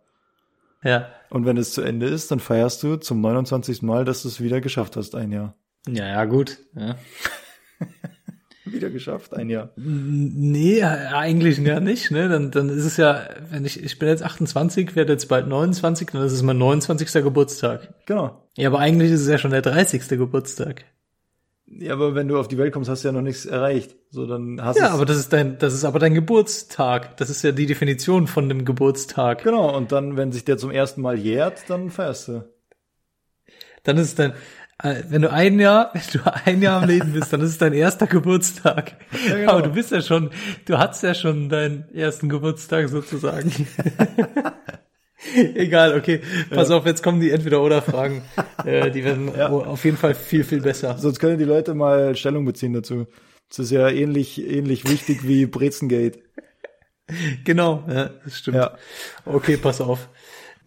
Ja. 0.84 1.08
Und 1.30 1.44
wenn 1.44 1.56
es 1.56 1.72
zu 1.72 1.82
Ende 1.82 2.06
ist, 2.06 2.30
dann 2.30 2.38
feierst 2.40 2.82
du 2.82 2.96
zum 2.96 3.20
29. 3.20 3.82
Mal, 3.82 4.04
dass 4.04 4.22
du 4.22 4.28
es 4.28 4.40
wieder 4.40 4.60
geschafft 4.60 4.96
hast, 4.96 5.14
ein 5.16 5.32
Jahr. 5.32 5.56
Ja, 5.88 6.06
ja, 6.06 6.24
gut. 6.26 6.58
Ja. 6.76 6.96
Wieder 8.72 8.90
geschafft, 8.90 9.34
ein 9.34 9.50
Jahr. 9.50 9.70
Nee, 9.76 10.82
eigentlich 10.82 11.58
ja 11.58 11.80
nicht, 11.80 12.10
ne? 12.10 12.28
Dann, 12.28 12.50
dann 12.50 12.68
ist 12.68 12.84
es 12.84 12.96
ja, 12.96 13.28
wenn 13.50 13.64
ich, 13.64 13.82
ich 13.82 13.98
bin 13.98 14.08
jetzt 14.08 14.22
28, 14.22 14.96
werde 14.96 15.12
jetzt 15.12 15.28
bald 15.28 15.48
29, 15.48 16.10
dann 16.12 16.22
ist 16.22 16.32
es 16.32 16.42
mein 16.42 16.58
29. 16.58 17.22
Geburtstag. 17.22 17.94
Genau. 18.06 18.48
Ja, 18.56 18.68
aber 18.68 18.78
eigentlich 18.78 19.10
ist 19.10 19.20
es 19.22 19.28
ja 19.28 19.38
schon 19.38 19.50
der 19.50 19.62
30. 19.62 20.08
Geburtstag. 20.08 20.84
Ja, 21.70 21.92
aber 21.92 22.14
wenn 22.14 22.28
du 22.28 22.38
auf 22.38 22.48
die 22.48 22.56
Welt 22.56 22.72
kommst, 22.72 22.88
hast 22.88 23.04
du 23.04 23.08
ja 23.08 23.12
noch 23.12 23.20
nichts 23.20 23.44
erreicht. 23.44 23.94
So, 24.10 24.26
dann 24.26 24.62
hast 24.62 24.78
Ja, 24.78 24.90
aber 24.90 25.04
das 25.04 25.18
ist 25.18 25.32
dein, 25.32 25.58
das 25.58 25.74
ist 25.74 25.84
aber 25.84 25.98
dein 25.98 26.14
Geburtstag. 26.14 27.16
Das 27.18 27.28
ist 27.28 27.42
ja 27.42 27.52
die 27.52 27.66
Definition 27.66 28.26
von 28.26 28.48
dem 28.48 28.64
Geburtstag. 28.64 29.44
Genau, 29.44 29.76
und 29.76 29.92
dann, 29.92 30.16
wenn 30.16 30.32
sich 30.32 30.44
der 30.44 30.56
zum 30.56 30.70
ersten 30.70 31.02
Mal 31.02 31.18
jährt, 31.18 31.64
dann 31.68 31.90
feierst 31.90 32.28
du. 32.28 32.44
Dann 33.82 33.98
ist 33.98 34.08
es 34.08 34.14
dein, 34.14 34.32
wenn 34.82 35.22
du 35.22 35.32
ein 35.32 35.58
Jahr, 35.58 35.90
wenn 35.94 36.20
du 36.22 36.32
ein 36.44 36.62
Jahr 36.62 36.82
am 36.82 36.88
Leben 36.88 37.12
bist, 37.12 37.32
dann 37.32 37.40
ist 37.40 37.50
es 37.50 37.58
dein 37.58 37.72
erster 37.72 38.06
Geburtstag. 38.06 38.94
genau. 39.26 39.52
Aber 39.52 39.62
du 39.62 39.70
bist 39.70 39.90
ja 39.90 40.00
schon, 40.02 40.30
du 40.66 40.78
hattest 40.78 41.02
ja 41.02 41.14
schon 41.14 41.48
deinen 41.48 41.92
ersten 41.92 42.28
Geburtstag 42.28 42.88
sozusagen. 42.88 43.50
Egal, 45.34 45.96
okay. 45.96 46.20
Pass 46.50 46.70
auf, 46.70 46.86
jetzt 46.86 47.02
kommen 47.02 47.20
die 47.20 47.30
Entweder-Oder-Fragen. 47.30 48.22
äh, 48.64 48.90
die 48.90 49.04
werden 49.04 49.32
Ja. 49.36 49.48
auf 49.48 49.84
jeden 49.84 49.96
Fall 49.96 50.14
viel, 50.14 50.44
viel 50.44 50.60
besser. 50.60 50.96
Sonst 50.96 51.18
können 51.18 51.38
die 51.38 51.44
Leute 51.44 51.74
mal 51.74 52.14
Stellung 52.14 52.44
beziehen 52.44 52.72
dazu. 52.72 53.06
Das 53.48 53.58
ist 53.58 53.70
ja 53.70 53.88
ähnlich, 53.88 54.40
ähnlich 54.48 54.88
wichtig 54.88 55.26
wie 55.26 55.46
Brezengate. 55.46 56.20
Genau, 57.44 57.84
ja, 57.88 58.10
das 58.24 58.38
stimmt. 58.38 58.58
Ja. 58.58 58.76
Okay, 59.24 59.56
pass 59.56 59.80
auf. 59.80 60.08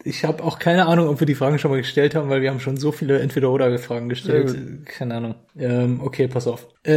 Ich 0.04 0.24
habe 0.24 0.44
auch 0.44 0.58
keine 0.58 0.88
Ahnung, 0.88 1.10
ob 1.10 1.20
wir 1.20 1.28
die 1.28 1.36
Fragen 1.36 1.60
schon 1.60 1.72
mal 1.72 1.78
gestellt 1.78 2.16
haben, 2.16 2.30
weil 2.30 2.42
wir 2.42 2.50
haben 2.50 2.60
schon 2.60 2.78
so 2.78 2.92
viele 2.92 3.20
Entweder-Oder-Fragen 3.20 4.10
gestellt. 4.10 4.86
Keine 4.86 5.16
Ahnung. 5.16 5.36
Ähm, 5.58 6.02
okay, 6.02 6.28
pass 6.28 6.48
auf. 6.48 6.68
Äh, 6.84 6.92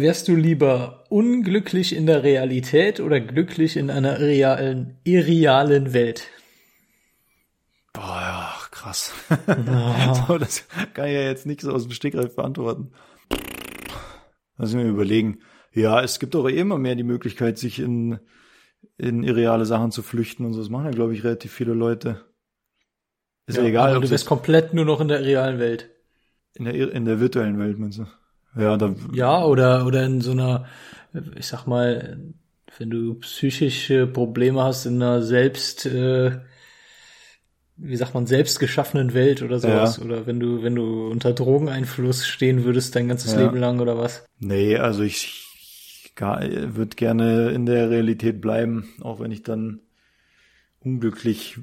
wärst 0.00 0.28
du 0.28 0.36
lieber 0.36 1.04
unglücklich 1.08 1.96
in 1.96 2.06
der 2.06 2.22
Realität 2.22 3.00
oder 3.00 3.20
glücklich 3.20 3.76
in 3.76 3.90
einer 3.90 4.20
realen, 4.20 4.98
irrealen 5.04 5.92
Welt? 5.92 6.28
Boah, 7.92 8.20
ja, 8.20 8.54
krass. 8.70 9.12
so, 10.28 10.38
das 10.38 10.64
kann 10.94 11.06
ich 11.06 11.14
ja 11.14 11.22
jetzt 11.22 11.46
nicht 11.46 11.62
so 11.62 11.72
aus 11.72 11.82
dem 11.82 11.92
Stegreif 11.92 12.36
beantworten. 12.36 12.92
Lass 14.56 14.74
mich 14.74 14.86
überlegen. 14.86 15.40
Ja, 15.72 16.02
es 16.02 16.20
gibt 16.20 16.36
auch 16.36 16.46
immer 16.46 16.78
mehr 16.78 16.94
die 16.94 17.02
Möglichkeit, 17.02 17.58
sich 17.58 17.80
in, 17.80 18.20
in 18.96 19.24
irreale 19.24 19.66
Sachen 19.66 19.90
zu 19.90 20.02
flüchten 20.02 20.44
und 20.44 20.52
so. 20.52 20.60
Das 20.60 20.70
machen 20.70 20.86
ja, 20.86 20.90
glaube 20.92 21.14
ich, 21.14 21.24
relativ 21.24 21.52
viele 21.52 21.74
Leute. 21.74 22.27
Ist 23.48 23.56
ja, 23.56 23.64
egal, 23.64 23.88
aber 23.88 23.96
ob 23.98 24.02
du 24.04 24.10
bist 24.10 24.26
komplett 24.26 24.74
nur 24.74 24.84
noch 24.84 25.00
in 25.00 25.08
der 25.08 25.22
realen 25.24 25.58
Welt. 25.58 25.88
in 26.54 26.64
der, 26.66 26.92
in 26.92 27.04
der 27.04 27.18
virtuellen 27.18 27.58
Welt, 27.58 27.78
meinst 27.78 27.98
du? 27.98 28.06
Ja, 28.56 28.76
da, 28.76 28.94
Ja, 29.12 29.44
oder, 29.44 29.86
oder 29.86 30.04
in 30.04 30.20
so 30.20 30.32
einer, 30.32 30.66
ich 31.36 31.46
sag 31.46 31.66
mal, 31.66 32.18
wenn 32.78 32.90
du 32.90 33.14
psychische 33.14 34.06
Probleme 34.06 34.62
hast 34.62 34.86
in 34.86 35.02
einer 35.02 35.22
selbst, 35.22 35.86
äh, 35.86 36.38
wie 37.76 37.96
sagt 37.96 38.14
man, 38.14 38.26
selbst 38.26 38.58
geschaffenen 38.58 39.14
Welt 39.14 39.42
oder 39.42 39.58
sowas. 39.60 39.96
Ja. 39.98 40.04
Oder 40.04 40.26
wenn 40.26 40.40
du, 40.40 40.62
wenn 40.62 40.74
du 40.74 41.08
unter 41.08 41.32
Drogeneinfluss 41.32 42.26
stehen 42.26 42.64
würdest 42.64 42.94
dein 42.96 43.08
ganzes 43.08 43.32
Ja. 43.34 43.40
Leben 43.42 43.56
lang 43.58 43.80
oder 43.80 43.96
was. 43.96 44.24
Nee, 44.38 44.76
also 44.76 45.02
ich 45.02 45.44
würde 46.20 46.96
gerne 46.96 47.50
in 47.50 47.64
der 47.64 47.90
Realität 47.90 48.40
bleiben, 48.40 48.88
auch 49.02 49.20
wenn 49.20 49.30
ich 49.30 49.44
dann 49.44 49.80
unglücklich 50.80 51.58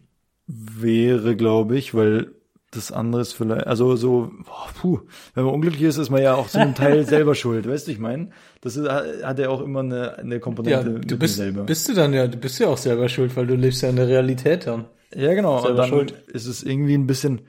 wäre, 0.47 1.35
glaube 1.35 1.77
ich, 1.77 1.93
weil 1.95 2.31
das 2.71 2.91
andere 2.91 3.21
ist 3.21 3.33
vielleicht, 3.33 3.67
also 3.67 3.95
so, 3.95 4.31
boah, 4.45 4.69
puh, 4.79 4.99
wenn 5.33 5.45
man 5.45 5.53
unglücklich 5.53 5.83
ist, 5.83 5.97
ist 5.97 6.09
man 6.09 6.21
ja 6.21 6.35
auch 6.35 6.49
zu 6.49 6.59
einem 6.59 6.75
Teil 6.75 7.05
selber 7.07 7.33
schuld, 7.35 7.67
weißt 7.67 7.87
du, 7.87 7.91
ich 7.91 7.99
meine? 7.99 8.31
Das 8.61 8.75
ist, 8.75 8.87
hat 8.89 9.39
ja 9.39 9.49
auch 9.49 9.61
immer 9.61 9.79
eine, 9.81 10.17
eine 10.17 10.39
Ja, 10.63 10.83
Komponente 10.83 10.83
du 10.83 10.91
mit 10.91 11.05
mir 11.05 11.17
bist, 11.17 11.35
selber. 11.35 11.63
bist 11.65 11.87
du 11.89 11.93
dann 11.93 12.13
ja, 12.13 12.27
du 12.27 12.37
bist 12.37 12.59
ja 12.59 12.67
auch 12.67 12.77
selber 12.77 13.09
schuld, 13.09 13.35
weil 13.35 13.47
du 13.47 13.55
lebst 13.55 13.81
ja 13.81 13.89
in 13.89 13.95
der 13.97 14.07
Realität 14.07 14.67
dann. 14.67 14.85
ja, 15.15 15.33
genau, 15.33 15.61
und 15.61 15.61
selber 15.61 15.75
dann 15.75 15.89
schuld. 15.89 16.13
ist 16.27 16.45
es 16.47 16.63
irgendwie 16.63 16.95
ein 16.97 17.07
bisschen 17.07 17.41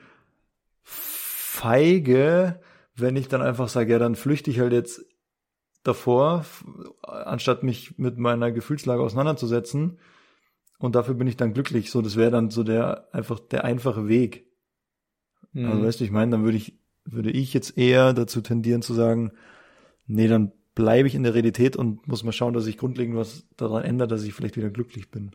feige, 0.83 2.59
wenn 2.95 3.15
ich 3.15 3.27
dann 3.27 3.41
einfach 3.41 3.67
sage, 3.69 3.91
ja, 3.93 3.99
dann 3.99 4.15
flüchte 4.15 4.49
ich 4.51 4.59
halt 4.59 4.73
jetzt 4.73 5.05
davor, 5.83 6.45
anstatt 7.03 7.63
mich 7.63 7.97
mit 7.97 8.17
meiner 8.17 8.51
Gefühlslage 8.51 9.01
auseinanderzusetzen. 9.01 9.99
Und 10.79 10.95
dafür 10.95 11.15
bin 11.15 11.27
ich 11.27 11.37
dann 11.37 11.53
glücklich. 11.53 11.89
So, 11.91 12.01
das 12.01 12.15
wäre 12.15 12.31
dann 12.31 12.49
so 12.51 12.63
der 12.63 13.07
einfach 13.13 13.39
der 13.39 13.63
einfache 13.63 14.07
Weg. 14.07 14.45
Mhm. 15.53 15.65
Also 15.65 15.83
weißt 15.83 15.99
du, 15.99 16.03
ich 16.03 16.11
meine, 16.11 16.31
dann 16.31 16.43
würde 16.43 16.57
ich 16.57 16.77
würde 17.05 17.31
ich 17.31 17.53
jetzt 17.53 17.77
eher 17.77 18.13
dazu 18.13 18.41
tendieren 18.41 18.81
zu 18.81 18.93
sagen, 18.93 19.31
nee, 20.07 20.27
dann 20.27 20.51
bleibe 20.75 21.07
ich 21.07 21.15
in 21.15 21.23
der 21.23 21.33
Realität 21.33 21.75
und 21.77 22.05
muss 22.07 22.23
mal 22.23 22.33
schauen, 22.33 22.53
dass 22.53 22.67
ich 22.67 22.77
grundlegend 22.77 23.15
was 23.15 23.47
daran 23.55 23.83
ändert, 23.83 24.11
dass 24.11 24.23
ich 24.23 24.33
vielleicht 24.33 24.57
wieder 24.57 24.69
glücklich 24.69 25.09
bin. 25.09 25.31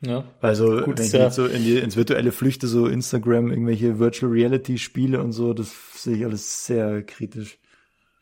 ja. 0.00 0.24
Also 0.40 0.80
Gut, 0.80 0.98
wenn 0.98 1.06
ich 1.06 1.12
ja- 1.12 1.24
jetzt 1.24 1.36
so 1.36 1.46
in 1.46 1.62
die, 1.62 1.76
ins 1.76 1.96
virtuelle 1.96 2.32
flüchte, 2.32 2.66
so 2.66 2.86
Instagram, 2.86 3.50
irgendwelche 3.50 3.98
Virtual 3.98 4.32
Reality 4.32 4.78
Spiele 4.78 5.22
und 5.22 5.32
so, 5.32 5.52
das 5.52 5.72
sehe 6.02 6.16
ich 6.16 6.24
alles 6.24 6.64
sehr 6.66 7.02
kritisch. 7.02 7.58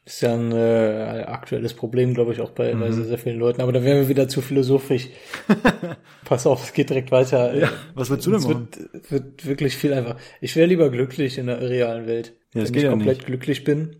Ist 0.07 0.21
ja 0.21 0.35
ein 0.35 0.53
äh, 0.53 1.25
aktuelles 1.27 1.73
Problem, 1.73 2.13
glaube 2.13 2.33
ich, 2.33 2.41
auch 2.43 2.51
bei, 2.51 2.75
Mhm. 2.75 2.81
bei 2.81 2.91
sehr, 2.91 3.05
sehr 3.05 3.17
vielen 3.19 3.39
Leuten. 3.39 3.63
Aber 3.63 3.73
da 3.73 3.83
wären 3.83 4.01
wir 4.01 4.09
wieder 4.11 4.29
zu 4.29 4.43
philosophisch. 4.43 5.09
Pass 6.27 6.47
auf, 6.47 6.63
es 6.65 6.73
geht 6.75 6.91
direkt 6.91 7.11
weiter. 7.11 7.55
Ja, 7.57 7.71
was 7.95 8.11
würdest 8.11 8.27
du 8.27 8.31
denn 8.33 8.41
es 8.41 8.47
machen? 8.47 8.69
wird, 8.93 9.11
wird 9.11 9.47
wirklich 9.47 9.77
viel 9.77 9.95
einfach. 9.95 10.17
Ich 10.43 10.57
wäre 10.57 10.67
lieber 10.67 10.91
glücklich 10.91 11.39
in 11.39 11.47
der 11.47 11.61
realen 11.61 12.07
Welt. 12.07 12.35
Ja, 12.53 12.61
das 12.61 12.69
wenn 12.69 12.73
geht 12.75 12.77
ich 12.77 12.83
ja 12.85 12.91
komplett 12.91 13.17
nicht. 13.19 13.27
glücklich 13.27 13.65
bin. 13.65 13.97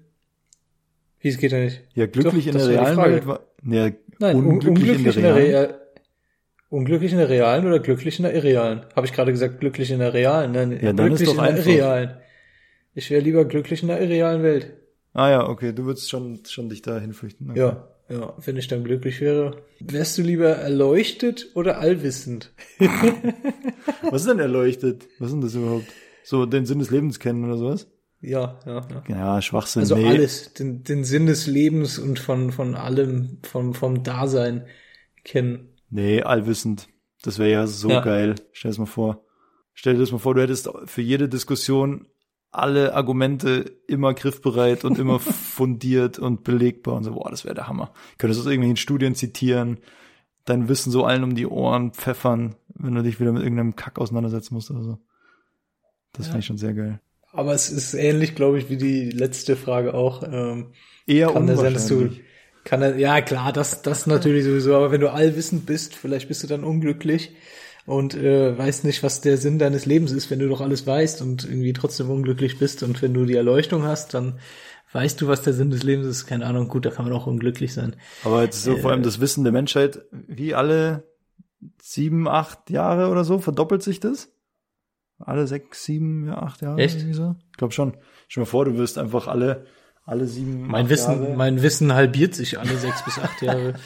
Wie, 1.21 1.29
es 1.29 1.39
geht 1.39 1.53
ja 1.53 1.59
nicht. 1.59 1.81
Ja, 1.95 2.05
glücklich 2.07 2.45
Doch, 2.47 2.53
in 2.53 2.59
der 2.59 2.69
realen. 2.69 2.97
Welt 3.13 3.27
war, 3.27 3.41
nee, 3.63 3.95
Nein, 4.19 4.37
un 4.37 4.47
unglücklich, 4.47 4.91
unglücklich, 4.91 5.17
in 5.17 5.23
der 5.23 5.35
realen. 5.37 5.51
Real 5.71 5.81
Unglücklich 6.69 7.13
in 7.13 7.19
der 7.19 7.29
realen 7.29 7.67
oder 7.67 7.79
glücklich 7.79 8.19
in 8.19 8.25
der 8.25 8.35
irrealen? 8.35 8.85
Habe 8.97 9.07
ich 9.07 9.13
gerade 9.13 9.31
gesagt, 9.33 9.61
glücklich 9.61 9.91
in 9.93 10.01
der 10.01 10.13
realen? 10.13 10.53
Nein, 10.53 10.73
Ja, 10.83 10.93
glücklich 10.93 11.31
in 11.31 11.37
der 11.37 11.57
irrealen. 11.57 12.11
Ich 12.95 13.11
wäre 13.11 13.23
lieber 13.23 13.45
glücklich 13.45 13.81
in 13.83 13.89
der 13.89 14.01
irrealen 14.03 14.43
Welt. 14.43 14.73
Ah 15.15 15.31
ja, 15.31 15.49
okay, 15.49 15.73
du 15.73 15.85
würdest 15.85 16.11
schon, 16.11 16.45
schon 16.45 16.69
dich 16.69 16.83
dahin 16.83 17.13
flüchten. 17.13 17.51
Okay. 17.51 17.61
Ja, 17.61 17.89
ja, 18.09 18.35
wenn 18.45 18.57
ich 18.57 18.67
dann 18.67 18.83
glücklich 18.83 19.21
wäre. 19.21 19.63
Wärst 19.81 20.19
du 20.19 20.23
lieber 20.23 20.51
erleuchtet 20.51 21.53
oder 21.55 21.79
allwissend? 21.79 22.53
Was 24.11 24.23
ist 24.23 24.29
denn 24.29 24.41
erleuchtet? 24.41 25.07
Was 25.21 25.29
ist 25.29 25.35
denn 25.35 25.41
das 25.41 25.55
überhaupt? 25.55 25.87
So 26.25 26.47
den 26.47 26.67
Sinn 26.67 26.81
des 26.81 26.91
Lebens 26.91 27.21
kennen 27.21 27.45
oder 27.45 27.57
sowas? 27.57 27.87
Ja, 28.21 28.59
ja, 28.67 28.87
ja. 28.91 29.05
Ja, 29.09 29.43
Schwachsinn. 29.43 29.83
Also 29.83 29.97
nee. 29.97 30.09
alles, 30.09 30.53
den, 30.55 30.83
den 30.83 31.05
Sinn 31.05 31.27
des 31.27 31.47
Lebens 31.47 31.99
und 31.99 32.19
von, 32.19 32.51
von 32.51 32.75
allem, 32.75 33.39
vom, 33.43 33.73
vom 33.75 34.03
Dasein 34.03 34.67
kennen. 35.23 35.69
Nee, 35.91 36.23
allwissend. 36.23 36.89
Das 37.23 37.39
wäre 37.39 37.53
ja 37.53 37.67
so 37.67 37.89
Ja. 37.89 38.01
geil. 38.01 38.35
Stell 38.53 38.71
dir 38.71 38.73
das 38.73 38.79
mal 38.79 38.87
vor. 38.87 39.25
Stell 39.75 39.95
dir 39.95 40.01
das 40.01 40.11
mal 40.11 40.19
vor, 40.19 40.35
du 40.35 40.43
hättest 40.43 40.69
für 40.87 41.03
jede 41.03 41.29
Diskussion 41.29 42.07
alle 42.55 42.95
Argumente 42.95 43.73
immer 43.87 44.15
griffbereit 44.15 44.85
und 44.85 44.99
immer 44.99 45.19
fundiert 45.21 46.19
und 46.19 46.45
belegbar 46.45 46.95
und 46.95 47.05
so, 47.05 47.13
boah, 47.13 47.31
das 47.31 47.45
wäre 47.45 47.55
der 47.55 47.69
Hammer. 47.69 47.93
Könntest 48.19 48.41
du 48.41 48.43
aus 48.43 48.51
irgendwelchen 48.51 48.77
Studien 48.77 49.15
zitieren, 49.15 49.79
dein 50.45 50.69
Wissen 50.69 50.91
so 50.91 51.05
allen 51.05 51.25
um 51.25 51.35
die 51.35 51.47
Ohren 51.47 51.93
pfeffern, 51.93 52.57
wenn 52.75 52.95
du 52.95 53.03
dich 53.03 53.21
wieder 53.21 53.33
mit 53.33 53.43
irgendeinem 53.43 53.77
Kack 53.77 53.99
auseinandersetzen 53.99 54.55
musst 54.55 54.71
oder 54.71 54.83
so. 54.83 54.99
Das 56.13 56.27
ja. 56.27 56.33
finde 56.33 56.41
ich 56.41 56.47
schon 56.47 56.59
sehr 56.59 56.75
geil. 56.75 57.01
Aber 57.33 57.53
es 57.53 57.71
ist 57.71 57.95
ähnlich, 57.95 58.35
glaube 58.35 58.59
ich, 58.59 58.71
wie 58.71 58.77
die 58.77 59.11
letzte 59.11 59.57
Frage 59.57 59.95
auch. 59.95 60.23
Ähm, 60.23 60.73
Eher 61.07 61.29
kann 61.29 61.43
unwahrscheinlich. 61.43 61.83
Sein, 61.83 61.99
du, 61.99 62.17
kann 62.63 62.83
er, 62.83 62.97
ja 62.97 63.21
klar, 63.21 63.53
das, 63.53 63.83
das 63.83 64.07
natürlich 64.07 64.45
sowieso, 64.45 64.77
aber 64.77 64.91
wenn 64.91 65.01
du 65.01 65.13
allwissend 65.13 65.67
bist, 65.67 65.95
vielleicht 65.95 66.29
bist 66.29 66.43
du 66.43 66.47
dann 66.47 66.65
unglücklich 66.65 67.35
und 67.87 68.15
äh, 68.15 68.57
weißt 68.57 68.85
nicht, 68.85 69.03
was 69.03 69.21
der 69.21 69.37
Sinn 69.37 69.59
deines 69.59 69.87
Lebens 69.87 70.13
ist, 70.13 70.31
wenn 70.31 70.39
du 70.39 70.49
doch 70.49 70.61
alles 70.61 70.87
weißt 70.87 71.21
und 71.23 71.45
irgendwie 71.45 71.73
trotzdem 71.73 72.11
unglücklich 72.11 72.59
bist 72.59 72.83
und 72.83 73.03
wenn 73.03 73.13
du 73.13 73.25
die 73.27 73.37
Erleuchtung 73.37 73.85
hast, 73.85 74.15
dann 74.15 74.39
weißt 74.93 75.21
du, 75.21 75.29
was 75.29 75.43
der 75.43 75.53
Sinn 75.53 75.71
des 75.71 75.83
Lebens 75.83 76.07
ist, 76.07 76.27
keine 76.27 76.47
Ahnung, 76.47 76.69
gut, 76.69 76.87
da 76.87 76.91
kann 76.91 77.05
man 77.05 77.13
auch 77.13 77.27
unglücklich 77.27 77.75
sein. 77.75 77.97
Aber 78.23 78.43
jetzt 78.43 78.63
so 78.63 78.77
äh, 78.77 78.79
vor 78.79 78.93
allem 78.93 79.03
das 79.03 79.21
Wissen 79.21 79.45
der 79.45 79.53
Menschheit, 79.53 80.03
wie 80.13 80.55
alle 80.55 81.05
sieben, 81.83 82.29
acht 82.29 82.71
Jahre 82.71 83.09
oder 83.11 83.25
so, 83.25 83.39
verdoppelt 83.39 83.83
sich 83.83 84.01
das? 84.01 84.31
Alle 85.19 85.47
sechs, 85.47 85.85
sieben, 85.85 86.27
ja, 86.27 86.39
acht 86.39 86.63
Jahre? 86.63 86.81
Echt? 86.81 86.97
Irgendwie 86.97 87.15
so? 87.15 87.35
Ich 87.51 87.57
glaube 87.57 87.73
schon. 87.73 87.97
Stell 88.29 88.43
dir 88.43 88.47
mal 88.47 88.51
vor, 88.51 88.65
du 88.65 88.77
wirst 88.77 88.99
einfach 88.99 89.27
alle, 89.27 89.67
alle 90.05 90.27
sieben, 90.27 90.67
mein 90.67 90.89
Wissen, 90.89 91.23
Jahre. 91.23 91.37
Mein 91.37 91.63
Wissen 91.63 91.93
halbiert 91.93 92.35
sich 92.35 92.59
alle 92.59 92.77
sechs 92.77 93.05
bis 93.05 93.19
acht 93.19 93.43
Jahre. 93.43 93.75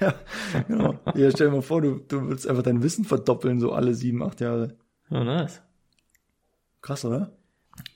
ja, 0.00 0.14
genau. 0.68 0.98
Ja, 1.14 1.30
stell 1.30 1.48
dir 1.48 1.52
mal 1.52 1.62
vor, 1.62 1.80
du, 1.82 2.00
du 2.08 2.22
würdest 2.22 2.48
einfach 2.48 2.62
dein 2.62 2.82
Wissen 2.82 3.04
verdoppeln, 3.04 3.60
so 3.60 3.72
alle 3.72 3.94
sieben, 3.94 4.22
acht 4.22 4.40
Jahre. 4.40 4.76
Oh, 5.10 5.24
nice. 5.24 5.62
Krass, 6.80 7.04
oder? 7.04 7.36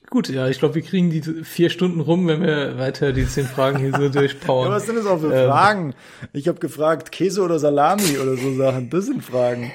Gut, 0.09 0.29
ja, 0.29 0.47
ich 0.47 0.59
glaube, 0.59 0.75
wir 0.75 0.81
kriegen 0.81 1.09
die 1.09 1.21
vier 1.21 1.69
Stunden 1.69 1.99
rum, 1.99 2.27
wenn 2.27 2.41
wir 2.41 2.77
weiter 2.77 3.11
die 3.11 3.27
zehn 3.27 3.45
Fragen 3.45 3.77
hier 3.77 3.91
so 3.91 4.07
durchpowern. 4.19 4.69
ja, 4.69 4.75
was 4.75 4.85
sind 4.85 4.95
das 4.95 5.05
auch 5.05 5.19
für 5.19 5.33
ähm, 5.33 5.49
Fragen? 5.49 5.95
Ich 6.31 6.47
habe 6.47 6.59
gefragt, 6.59 7.11
Käse 7.11 7.41
oder 7.41 7.59
Salami 7.59 8.17
oder 8.17 8.37
so 8.37 8.55
Sachen. 8.55 8.89
Das 8.89 9.05
sind 9.05 9.23
Fragen. 9.23 9.71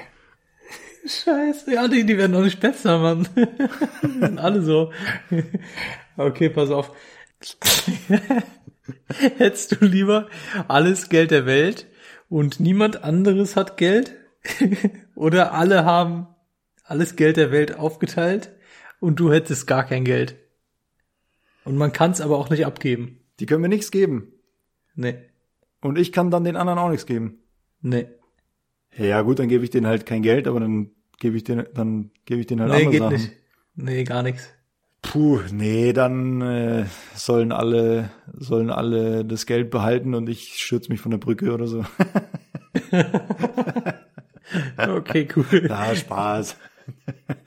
Scheiße, 1.05 1.73
ja, 1.73 1.87
die, 1.87 2.05
die 2.05 2.17
werden 2.17 2.31
noch 2.31 2.41
nicht 2.43 2.59
besser, 2.59 2.97
Mann. 2.97 3.27
sind 4.01 4.39
alle 4.39 4.61
so. 4.63 4.91
okay, 6.17 6.49
pass 6.49 6.71
auf. 6.71 6.91
Hättest 9.37 9.79
du 9.79 9.85
lieber 9.85 10.27
alles 10.67 11.09
Geld 11.09 11.31
der 11.31 11.45
Welt 11.45 11.87
und 12.29 12.59
niemand 12.59 13.03
anderes 13.03 13.55
hat 13.55 13.77
Geld? 13.77 14.15
Oder 15.15 15.53
alle 15.53 15.85
haben 15.85 16.27
alles 16.83 17.15
Geld 17.15 17.37
der 17.37 17.51
Welt 17.51 17.77
aufgeteilt 17.77 18.51
und 18.99 19.19
du 19.19 19.31
hättest 19.31 19.67
gar 19.67 19.85
kein 19.85 20.03
Geld? 20.03 20.35
Und 21.63 21.77
man 21.77 21.93
kann 21.93 22.11
es 22.11 22.21
aber 22.21 22.37
auch 22.37 22.49
nicht 22.49 22.65
abgeben. 22.65 23.19
Die 23.39 23.45
können 23.45 23.61
mir 23.61 23.69
nichts 23.69 23.91
geben. 23.91 24.33
Nee. 24.95 25.15
Und 25.81 25.97
ich 25.97 26.11
kann 26.11 26.31
dann 26.31 26.43
den 26.43 26.55
anderen 26.55 26.79
auch 26.79 26.89
nichts 26.89 27.05
geben. 27.05 27.39
Nee. 27.81 28.07
Ja 28.97 29.21
gut, 29.21 29.39
dann 29.39 29.47
gebe 29.47 29.63
ich 29.63 29.69
denen 29.69 29.87
halt 29.87 30.05
kein 30.05 30.21
Geld, 30.21 30.47
aber 30.47 30.59
dann 30.59 30.91
gebe 31.19 31.37
ich 31.37 31.43
denen, 31.43 31.65
dann 31.73 32.11
gebe 32.25 32.41
ich 32.41 32.47
denen 32.47 32.61
halt 32.61 32.71
nee, 32.71 32.77
andere 32.77 32.91
geht 32.91 33.01
Sachen. 33.01 33.13
Nicht. 33.13 33.31
Nee, 33.75 34.03
gar 34.03 34.23
nichts. 34.23 34.49
Puh, 35.03 35.41
nee, 35.51 35.93
dann 35.93 36.41
äh, 36.41 36.85
sollen 37.13 37.51
alle 37.51 38.09
sollen 38.35 38.71
alle 38.71 39.23
das 39.23 39.45
Geld 39.45 39.69
behalten 39.69 40.15
und 40.15 40.27
ich 40.27 40.55
schürze 40.57 40.89
mich 40.89 41.01
von 41.01 41.11
der 41.11 41.19
Brücke 41.19 41.53
oder 41.53 41.67
so. 41.67 41.85
okay, 44.77 45.27
cool. 45.35 45.67
Ja, 45.69 45.93
Spaß. 45.93 46.55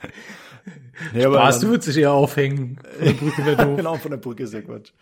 nee, 1.14 1.22
Spaß, 1.22 1.60
du 1.60 1.68
würdest 1.68 1.88
dich 1.88 1.96
eher 1.98 2.12
aufhängen. 2.12 2.78
Von 2.98 3.06
der 3.06 3.14
Brücke 3.14 3.46
wäre 3.46 3.56
doof. 3.56 3.76
genau, 3.78 3.94
von 3.96 4.10
der 4.10 4.18
Brücke 4.18 4.44
ist 4.44 4.52
ja 4.52 4.60
Quatsch. 4.60 4.92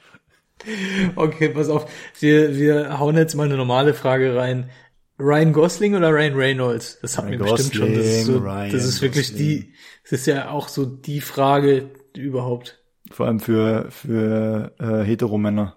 Okay, 1.17 1.49
pass 1.49 1.69
auf. 1.69 1.90
Wir, 2.21 2.57
wir 2.57 2.99
hauen 2.99 3.17
jetzt 3.17 3.35
mal 3.35 3.45
eine 3.45 3.57
normale 3.57 3.95
Frage 3.95 4.37
rein. 4.37 4.71
Ryan 5.19 5.53
Gosling 5.53 5.97
oder 5.97 6.11
Ryan 6.11 6.35
Reynolds? 6.35 6.99
Das 7.03 7.19
hat 7.19 7.29
mir 7.29 7.37
bestimmt 7.37 7.75
schon. 7.75 7.95
Das 7.95 8.07
ist, 8.07 8.25
so, 8.27 8.40
das 8.40 8.73
ist 8.73 9.03
wirklich 9.03 9.33
Gosling. 9.33 9.49
die, 9.49 9.73
das 10.05 10.12
ist 10.12 10.27
ja 10.27 10.51
auch 10.51 10.69
so 10.69 10.87
die 10.87 11.21
Frage, 11.21 11.90
überhaupt. 12.16 12.83
Vor 13.11 13.27
allem 13.27 13.40
für, 13.40 13.90
für 13.90 14.72
äh, 14.79 15.05
Heteromänner. 15.05 15.77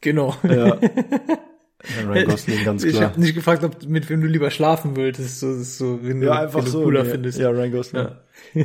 Genau. 0.00 0.34
Ja. 0.42 0.78
Ryan 2.06 2.24
Gosling, 2.28 2.64
ganz 2.64 2.82
klar. 2.82 2.92
Ich 2.92 3.00
habe 3.00 3.20
nicht 3.20 3.34
gefragt, 3.34 3.64
ob 3.64 3.84
mit 3.86 4.08
wem 4.08 4.20
du 4.20 4.26
lieber 4.26 4.50
schlafen 4.50 4.96
würdest. 4.96 5.40
So, 5.40 5.62
so, 5.62 6.02
wenn 6.02 6.22
ja, 6.22 6.28
du, 6.28 6.40
einfach 6.40 6.58
wenn 6.58 6.64
du 6.64 6.70
so, 6.70 6.82
cooler 6.82 7.04
ja, 7.04 7.10
findest. 7.10 7.38
Ja, 7.38 7.50
Ryan 7.50 7.72
Gosling. 7.72 8.08
Ja. 8.54 8.64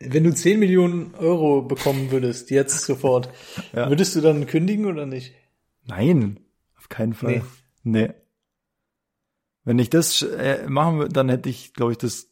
wenn 0.00 0.24
du 0.24 0.34
10 0.34 0.58
Millionen 0.58 1.14
Euro 1.14 1.62
bekommen 1.62 2.10
würdest, 2.10 2.50
jetzt 2.50 2.84
sofort, 2.84 3.30
ja. 3.74 3.88
würdest 3.88 4.16
du 4.16 4.20
dann 4.20 4.46
kündigen 4.46 4.86
oder 4.86 5.06
nicht? 5.06 5.34
Nein, 5.86 6.40
auf 6.76 6.88
keinen 6.88 7.14
Fall. 7.14 7.42
Nee. 7.82 8.08
nee. 8.08 8.14
Wenn 9.64 9.78
ich 9.78 9.90
das 9.90 10.22
äh, 10.22 10.66
machen 10.68 10.98
würde, 10.98 11.12
dann 11.12 11.28
hätte 11.28 11.48
ich, 11.48 11.74
glaube 11.74 11.92
ich, 11.92 11.98
das 11.98 12.29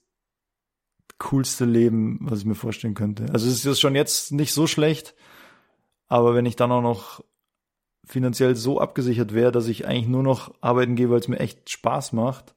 coolste 1.19 1.65
Leben, 1.65 2.19
was 2.23 2.41
ich 2.41 2.45
mir 2.45 2.55
vorstellen 2.55 2.95
könnte. 2.95 3.27
Also 3.33 3.49
es 3.49 3.65
ist 3.65 3.81
schon 3.81 3.95
jetzt 3.95 4.33
nicht 4.33 4.53
so 4.53 4.67
schlecht, 4.67 5.15
aber 6.07 6.35
wenn 6.35 6.47
ich 6.47 6.57
dann 6.57 6.73
auch 6.73 6.83
noch 6.83 7.25
finanziell 8.05 8.57
so 8.57 8.81
abgesichert 8.81 9.35
wäre, 9.35 9.53
dass 9.53 9.69
ich 9.69 9.87
eigentlich 9.87 10.09
nur 10.09 10.23
noch 10.23 10.55
arbeiten 10.61 10.97
gehe, 10.97 11.11
weil 11.11 11.21
es 11.21 11.29
mir 11.29 11.41
echt 11.41 11.69
Spaß 11.71 12.13
macht, 12.13 12.55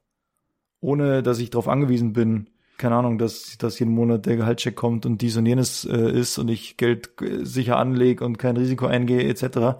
ohne 0.79 1.23
dass 1.23 1.39
ich 1.39 1.49
darauf 1.49 1.67
angewiesen 1.67 2.13
bin, 2.13 2.49
keine 2.77 2.95
Ahnung, 2.95 3.17
dass, 3.17 3.57
dass 3.57 3.77
jeden 3.77 3.93
Monat 3.93 4.25
der 4.25 4.37
Gehaltscheck 4.37 4.75
kommt 4.75 5.05
und 5.05 5.21
dies 5.21 5.37
und 5.37 5.45
jenes 5.45 5.85
äh, 5.85 6.11
ist 6.11 6.39
und 6.39 6.47
ich 6.47 6.77
Geld 6.77 7.21
äh, 7.21 7.45
sicher 7.45 7.77
anlege 7.77 8.25
und 8.25 8.39
kein 8.39 8.57
Risiko 8.57 8.87
eingehe 8.87 9.27
etc., 9.27 9.79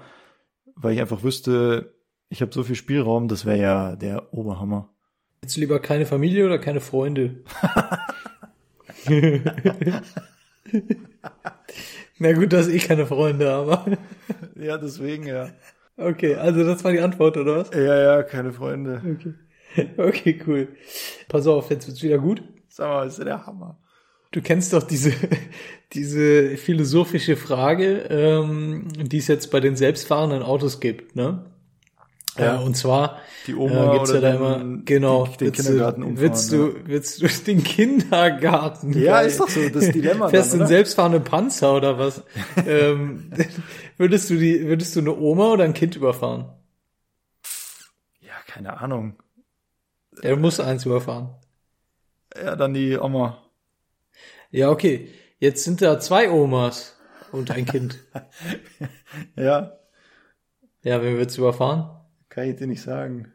weil 0.75 0.93
ich 0.93 1.01
einfach 1.01 1.23
wüsste, 1.23 1.95
ich 2.29 2.41
habe 2.41 2.53
so 2.53 2.63
viel 2.63 2.75
Spielraum, 2.75 3.27
das 3.27 3.45
wäre 3.45 3.59
ja 3.59 3.95
der 3.95 4.33
Oberhammer. 4.33 4.89
Jetzt 5.43 5.57
lieber 5.57 5.79
keine 5.79 6.05
Familie 6.05 6.45
oder 6.45 6.59
keine 6.59 6.79
Freunde? 6.79 7.43
Na 12.19 12.33
gut, 12.33 12.53
dass 12.53 12.67
ich 12.67 12.87
keine 12.87 13.05
Freunde 13.05 13.51
habe. 13.51 13.97
ja, 14.55 14.77
deswegen, 14.77 15.25
ja. 15.25 15.49
Okay, 15.97 16.35
also 16.35 16.63
das 16.63 16.83
war 16.83 16.91
die 16.91 16.99
Antwort, 16.99 17.37
oder 17.37 17.57
was? 17.57 17.71
Ja, 17.73 17.99
ja, 17.99 18.23
keine 18.23 18.53
Freunde. 18.53 19.01
Okay. 19.03 19.33
Okay, 19.97 20.41
cool. 20.47 20.67
Pass 21.29 21.47
auf, 21.47 21.69
jetzt 21.69 21.87
wird's 21.87 22.03
wieder 22.03 22.17
gut. 22.17 22.43
Sag 22.67 22.89
mal, 22.89 23.07
ist 23.07 23.19
ja 23.19 23.23
der 23.23 23.45
Hammer. 23.45 23.77
Du 24.31 24.41
kennst 24.41 24.73
doch 24.73 24.83
diese, 24.83 25.13
diese 25.93 26.57
philosophische 26.57 27.35
Frage, 27.35 27.99
ähm, 28.09 28.87
die 28.97 29.17
es 29.17 29.27
jetzt 29.27 29.51
bei 29.51 29.59
den 29.59 29.75
selbstfahrenden 29.75 30.43
Autos 30.43 30.79
gibt, 30.79 31.15
ne? 31.15 31.50
Ja, 32.37 32.59
und 32.59 32.77
zwar 32.77 33.19
die 33.47 33.55
Oma 33.55 33.89
äh, 33.89 33.97
gibt's 33.97 34.11
oder 34.11 34.21
ja 34.21 34.29
da 34.29 34.35
immer 34.35 34.81
genau 34.85 35.27
die, 35.27 35.37
den 35.37 35.51
Kindergarten 35.51 36.03
umfahren, 36.03 36.21
willst 36.21 36.51
du 36.51 36.75
willst 36.85 37.21
du 37.21 37.27
den 37.45 37.63
Kindergarten 37.63 38.93
ja 38.97 39.21
ist 39.21 39.39
doch 39.39 39.49
so 39.49 39.67
das 39.69 39.89
Dilemma 39.91 40.29
fährst 40.29 40.53
du 40.53 40.59
einen 40.59 40.67
selbstfahrenden 40.67 41.23
Panzer 41.23 41.75
oder 41.75 41.97
was? 41.97 42.23
Ähm, 42.65 43.31
würdest 43.97 44.29
du 44.29 44.35
die 44.35 44.67
würdest 44.67 44.95
du 44.95 45.01
eine 45.01 45.15
Oma 45.15 45.51
oder 45.51 45.63
ein 45.63 45.73
Kind 45.73 45.95
überfahren? 45.95 46.53
Ja 48.21 48.33
keine 48.47 48.79
Ahnung. 48.79 49.15
Du 50.21 50.35
musst 50.37 50.61
eins 50.61 50.85
überfahren. 50.85 51.35
Ja 52.35 52.55
dann 52.55 52.73
die 52.73 52.97
Oma. 52.97 53.41
Ja 54.51 54.69
okay. 54.69 55.09
Jetzt 55.39 55.63
sind 55.63 55.81
da 55.81 55.99
zwei 55.99 56.29
Omas 56.29 56.97
und 57.31 57.49
ein 57.51 57.65
Kind. 57.65 57.99
Ja. 59.35 59.73
Ja 60.83 61.01
wen 61.01 61.17
würdest 61.17 61.37
du 61.37 61.41
überfahren 61.41 62.00
kann 62.31 62.49
ich 62.49 62.55
dir 62.55 62.65
nicht 62.65 62.81
sagen. 62.81 63.31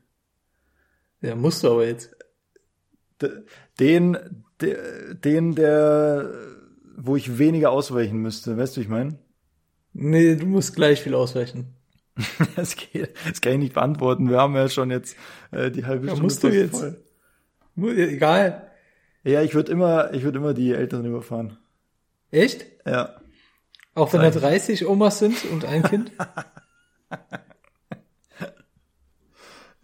Ja, 1.20 1.37
musst 1.37 1.62
du 1.62 1.70
aber 1.70 1.87
jetzt. 1.87 2.16
Den, 3.78 4.18
den, 4.61 5.54
der, 5.54 6.30
wo 6.96 7.14
ich 7.14 7.38
weniger 7.38 7.70
ausweichen 7.70 8.18
müsste, 8.18 8.56
weißt 8.56 8.76
du, 8.76 8.80
ich 8.80 8.88
meine? 8.88 9.18
Nee, 9.92 10.37
du 10.37 10.46
musst 10.46 10.74
gleich 10.74 11.02
viel 11.02 11.14
ausweichen. 11.14 11.74
das, 12.56 12.74
geht, 12.76 13.14
das 13.28 13.40
kann 13.40 13.52
ich 13.52 13.59
nicht 13.59 13.74
beantworten. 13.74 14.30
Wir 14.30 14.38
haben 14.38 14.56
ja 14.56 14.68
schon 14.68 14.90
jetzt 14.90 15.16
äh, 15.50 15.70
die 15.70 15.85
halbe 15.85 16.06
ja, 16.06 16.12
Stunde. 16.12 16.22
Musst 16.24 16.42
du 16.42 16.48
jetzt? 16.48 16.80
Voll. 17.76 17.98
Egal. 17.98 18.70
Ja, 19.24 19.42
ich 19.42 19.54
würde 19.54 19.72
immer, 19.72 20.14
ich 20.14 20.22
würde 20.22 20.38
immer 20.38 20.54
die 20.54 20.72
Eltern 20.72 21.04
überfahren. 21.04 21.59
Echt? 22.30 22.66
Ja. 22.87 23.20
Auch 23.94 24.12
wenn 24.12 24.22
da 24.22 24.30
30 24.30 24.87
Omas 24.87 25.18
sind 25.18 25.44
und 25.46 25.66
ein 25.66 25.82
Kind? 25.82 26.12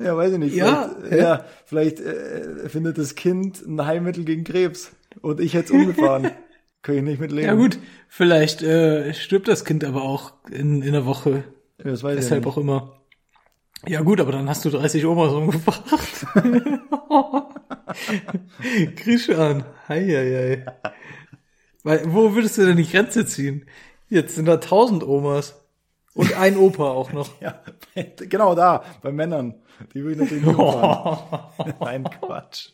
Ja, 0.04 0.16
weiß 0.16 0.32
ich 0.32 0.38
nicht. 0.38 0.54
Ja, 0.54 0.90
vielleicht, 0.98 1.12
ja. 1.12 1.18
ja, 1.18 1.44
vielleicht 1.64 2.00
äh, 2.00 2.68
findet 2.68 2.98
das 2.98 3.14
Kind 3.14 3.62
ein 3.66 3.84
Heilmittel 3.84 4.24
gegen 4.24 4.44
Krebs 4.44 4.92
und 5.20 5.40
ich 5.40 5.54
hätte 5.54 5.66
es 5.66 5.70
umgefahren. 5.70 6.30
Kann 6.82 6.96
ich 6.96 7.02
nicht 7.02 7.20
mitleben. 7.20 7.48
Ja 7.48 7.54
gut, 7.54 7.78
vielleicht 8.08 8.62
äh, 8.62 9.14
stirbt 9.14 9.46
das 9.46 9.64
Kind 9.64 9.84
aber 9.84 10.02
auch 10.02 10.32
in, 10.50 10.82
in 10.82 10.92
der 10.92 11.06
Woche. 11.06 11.44
Ja, 11.78 11.90
das 11.90 12.02
weiß 12.02 12.16
Deshalb 12.16 12.40
ich 12.40 12.46
nicht. 12.46 12.52
auch 12.52 12.58
immer. 12.58 13.00
Ja 13.86 14.00
gut, 14.02 14.20
aber 14.20 14.32
dann 14.32 14.48
hast 14.48 14.64
du 14.64 14.70
30 14.70 15.06
Omas 15.06 15.32
umgebracht. 15.32 15.84
Krishan. 18.96 19.64
Hei, 19.88 20.06
hei, 20.06 20.64
hei. 20.64 20.92
Weil, 21.82 22.12
wo 22.12 22.34
würdest 22.34 22.58
du 22.58 22.66
denn 22.66 22.76
die 22.76 22.88
Grenze 22.88 23.26
ziehen? 23.26 23.66
Jetzt 24.08 24.36
sind 24.36 24.46
da 24.46 24.58
tausend 24.58 25.04
Omas. 25.04 25.61
Und 26.14 26.36
ein 26.38 26.56
Opa 26.56 26.84
auch 26.90 27.12
noch. 27.12 27.30
Ja, 27.40 27.60
genau 28.28 28.54
da, 28.54 28.82
bei 29.02 29.12
Männern. 29.12 29.54
Die 29.94 30.04
will 30.04 30.12
ich 30.12 30.18
natürlich 30.18 30.44
nicht 30.44 30.56
umfahren. 30.56 31.74
Nein, 31.80 32.04
Quatsch. 32.04 32.70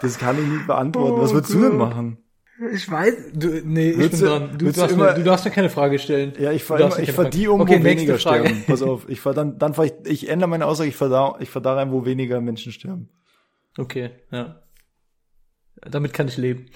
Das 0.00 0.18
kann 0.18 0.38
ich 0.40 0.46
nicht 0.48 0.66
beantworten. 0.66 1.20
Was 1.20 1.32
würdest 1.32 1.52
du 1.54 1.60
denn 1.62 1.76
machen? 1.76 2.18
Ich 2.72 2.88
weiß, 2.88 3.14
du, 3.34 3.48
nee, 3.64 3.90
ich 3.90 3.96
Würdest 3.98 4.20
bin 4.20 4.20
du- 4.20 4.26
dran. 4.38 4.58
Du 4.58 4.70
darfst, 4.72 4.94
immer- 4.94 5.04
mir, 5.06 5.14
du 5.14 5.24
darfst 5.24 5.44
mir 5.44 5.50
keine 5.50 5.70
Frage 5.70 5.98
stellen. 5.98 6.32
Ja, 6.38 6.52
ich 6.52 6.62
immer, 6.62 6.98
ich 6.98 7.10
die 7.30 7.48
um, 7.48 7.60
Okay, 7.62 7.80
wo 7.80 7.84
weniger 7.84 8.18
Frage. 8.18 8.46
sterben. 8.46 8.64
Pass 8.66 8.82
auf, 8.82 9.08
ich 9.08 9.20
fahr 9.20 9.34
dann, 9.34 9.58
dann 9.58 9.74
fahr 9.74 9.86
ich, 9.86 9.94
ich 10.04 10.28
ändere 10.28 10.48
meine 10.48 10.66
Aussage, 10.66 10.88
ich 10.88 10.96
da, 11.10 11.34
ich 11.40 11.50
fahr 11.50 11.62
da 11.62 11.74
rein, 11.74 11.90
wo 11.90 12.04
weniger 12.04 12.40
Menschen 12.40 12.70
sterben. 12.70 13.08
Okay, 13.78 14.10
ja. 14.30 14.62
Damit 15.80 16.12
kann 16.12 16.28
ich 16.28 16.36
leben. 16.36 16.66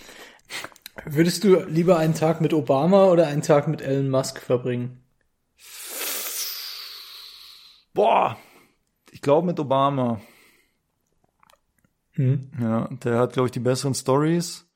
Würdest 1.04 1.44
du 1.44 1.60
lieber 1.68 1.98
einen 1.98 2.14
Tag 2.14 2.40
mit 2.40 2.52
Obama 2.52 3.04
oder 3.06 3.28
einen 3.28 3.42
Tag 3.42 3.68
mit 3.68 3.80
Elon 3.82 4.10
Musk 4.10 4.40
verbringen? 4.40 5.02
Boah, 7.96 8.36
ich 9.10 9.22
glaube 9.22 9.46
mit 9.46 9.58
Obama. 9.58 10.20
Hm? 12.12 12.50
Ja, 12.60 12.88
der 12.88 13.18
hat, 13.18 13.32
glaube 13.32 13.46
ich, 13.48 13.52
die 13.52 13.60
besseren 13.60 13.94
Stories. 13.94 14.70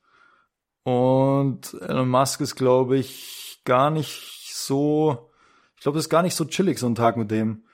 Und 0.85 1.77
Elon 1.83 2.09
Musk 2.09 2.41
ist, 2.41 2.57
glaube 2.57 2.97
ich, 2.97 3.61
gar 3.67 3.91
nicht 3.91 4.55
so, 4.55 5.31
ich 5.77 5.83
glaube, 5.83 5.97
das 5.97 6.07
ist 6.07 6.11
gar 6.11 6.23
nicht 6.23 6.35
so 6.35 6.47
chillig, 6.47 6.79
so 6.79 6.87
ein 6.87 6.95
Tag 6.95 7.19
mit 7.19 7.31
dem. 7.31 7.65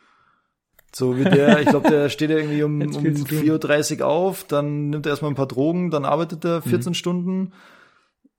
So 0.93 1.17
wie 1.17 1.23
der, 1.23 1.61
ich 1.61 1.69
glaube, 1.69 1.91
der 1.91 2.09
steht 2.11 2.31
ja 2.31 2.39
irgendwie 2.39 2.65
um, 2.65 2.81
um 2.83 2.93
viel 2.93 3.17
zu 3.17 3.25
tun. 3.25 3.39
4.30 3.39 4.01
Uhr 4.01 4.07
auf, 4.07 4.43
dann 4.43 4.91
nimmt 4.91 5.07
er 5.07 5.11
erstmal 5.11 5.31
ein 5.31 5.37
paar 5.37 5.47
Drogen, 5.47 5.93
dann 5.93 6.05
arbeitet 6.05 6.45
er 6.45 6.61
14 6.61 6.95
Stunden 6.95 7.53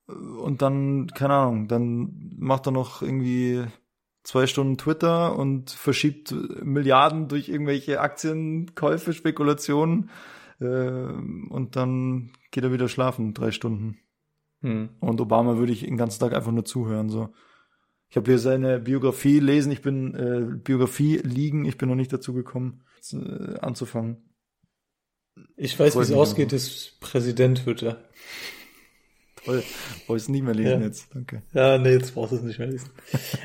und 0.07 0.61
dann, 0.61 1.07
keine 1.07 1.35
Ahnung, 1.35 1.69
dann 1.69 2.35
macht 2.37 2.65
er 2.65 2.71
noch 2.71 3.01
irgendwie 3.01 3.63
zwei 4.27 4.45
Stunden 4.45 4.77
Twitter 4.77 5.37
und 5.37 5.71
verschiebt 5.71 6.35
Milliarden 6.61 7.29
durch 7.29 7.47
irgendwelche 7.47 8.01
Aktienkäufe, 8.01 9.13
Spekulationen 9.13 10.09
äh, 10.59 10.65
und 10.65 11.77
dann 11.77 12.31
geht 12.51 12.65
er 12.65 12.73
wieder 12.73 12.89
schlafen, 12.89 13.33
drei 13.33 13.51
Stunden. 13.51 13.99
Hm. 14.59 14.89
Und 14.99 15.21
Obama 15.21 15.55
würde 15.55 15.71
ich 15.71 15.85
den 15.85 15.95
ganzen 15.95 16.19
Tag 16.19 16.33
einfach 16.33 16.51
nur 16.51 16.65
zuhören. 16.65 17.07
So. 17.07 17.29
Ich 18.09 18.17
habe 18.17 18.29
hier 18.29 18.37
seine 18.37 18.81
Biografie 18.81 19.39
lesen, 19.39 19.71
ich 19.71 19.81
bin 19.81 20.13
äh, 20.13 20.57
Biografie 20.57 21.21
liegen, 21.23 21.63
ich 21.63 21.77
bin 21.77 21.87
noch 21.87 21.95
nicht 21.95 22.11
dazu 22.11 22.33
gekommen, 22.33 22.83
äh, 23.13 23.59
anzufangen. 23.59 24.17
Ich 25.55 25.79
weiß, 25.79 25.95
wie 25.95 26.01
es 26.01 26.11
ausgeht, 26.11 26.51
dass 26.51 26.97
Präsident 26.99 27.65
wird 27.65 27.81
er. 27.81 28.03
Wollte 29.47 29.63
es 30.15 30.29
nicht 30.29 30.43
mehr 30.43 30.53
lesen 30.53 30.81
Ja. 30.81 30.85
jetzt. 30.87 31.07
Danke. 31.15 31.41
Ja, 31.53 31.77
nee, 31.77 31.91
jetzt 31.93 32.13
brauchst 32.13 32.33
du 32.33 32.37
es 32.37 32.43
nicht 32.43 32.59
mehr 32.59 32.67
lesen. 32.67 32.89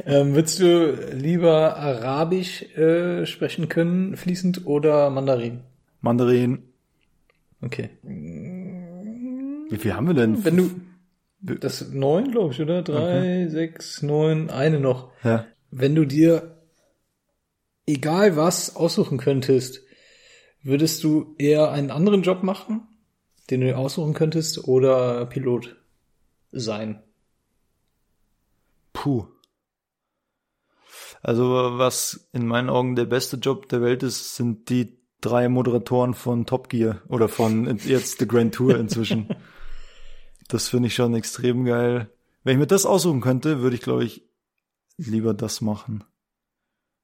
ähm, 0.04 0.34
würdest 0.34 0.60
du 0.60 0.92
lieber 1.14 1.76
Arabisch 1.76 2.62
äh, 2.76 3.24
sprechen 3.26 3.68
können, 3.68 4.16
fließend, 4.16 4.66
oder 4.66 5.10
Mandarin? 5.10 5.60
Mandarin. 6.00 6.64
Okay. 7.60 7.90
Wie 8.02 9.76
viel 9.78 9.94
haben 9.94 10.06
wir 10.08 10.14
denn? 10.14 10.44
Wenn 10.44 10.56
du, 10.56 10.70
das 11.54 11.88
neun, 11.92 12.30
glaube 12.32 12.52
ich, 12.52 12.60
oder? 12.60 12.82
Drei, 12.82 13.46
sechs, 13.48 14.02
neun, 14.02 14.50
eine 14.50 14.80
noch. 14.80 15.10
Ja. 15.24 15.46
Wenn 15.70 15.94
du 15.94 16.04
dir 16.04 16.58
egal 17.86 18.36
was 18.36 18.76
aussuchen 18.76 19.18
könntest, 19.18 19.80
würdest 20.62 21.02
du 21.04 21.34
eher 21.38 21.70
einen 21.72 21.90
anderen 21.90 22.22
Job 22.22 22.42
machen, 22.42 22.82
den 23.50 23.60
du 23.60 23.76
aussuchen 23.76 24.14
könntest, 24.14 24.66
oder 24.68 25.26
Pilot 25.26 25.76
sein? 26.52 27.02
Puh. 28.92 29.26
Also 31.22 31.78
was 31.78 32.28
in 32.32 32.46
meinen 32.46 32.68
Augen 32.68 32.96
der 32.96 33.04
beste 33.04 33.36
Job 33.36 33.68
der 33.68 33.80
Welt 33.80 34.02
ist, 34.02 34.36
sind 34.36 34.68
die 34.68 34.98
drei 35.20 35.48
Moderatoren 35.48 36.14
von 36.14 36.46
Top 36.46 36.68
Gear 36.68 37.00
oder 37.08 37.28
von 37.28 37.78
jetzt 37.84 38.18
The 38.18 38.26
Grand 38.26 38.54
Tour 38.54 38.76
inzwischen. 38.76 39.28
das 40.48 40.68
finde 40.68 40.88
ich 40.88 40.94
schon 40.94 41.14
extrem 41.14 41.64
geil. 41.64 42.10
Wenn 42.44 42.54
ich 42.54 42.58
mir 42.58 42.66
das 42.66 42.86
aussuchen 42.86 43.20
könnte, 43.20 43.60
würde 43.60 43.76
ich, 43.76 43.82
glaube 43.82 44.04
ich, 44.04 44.28
lieber 44.96 45.32
das 45.32 45.60
machen. 45.60 46.04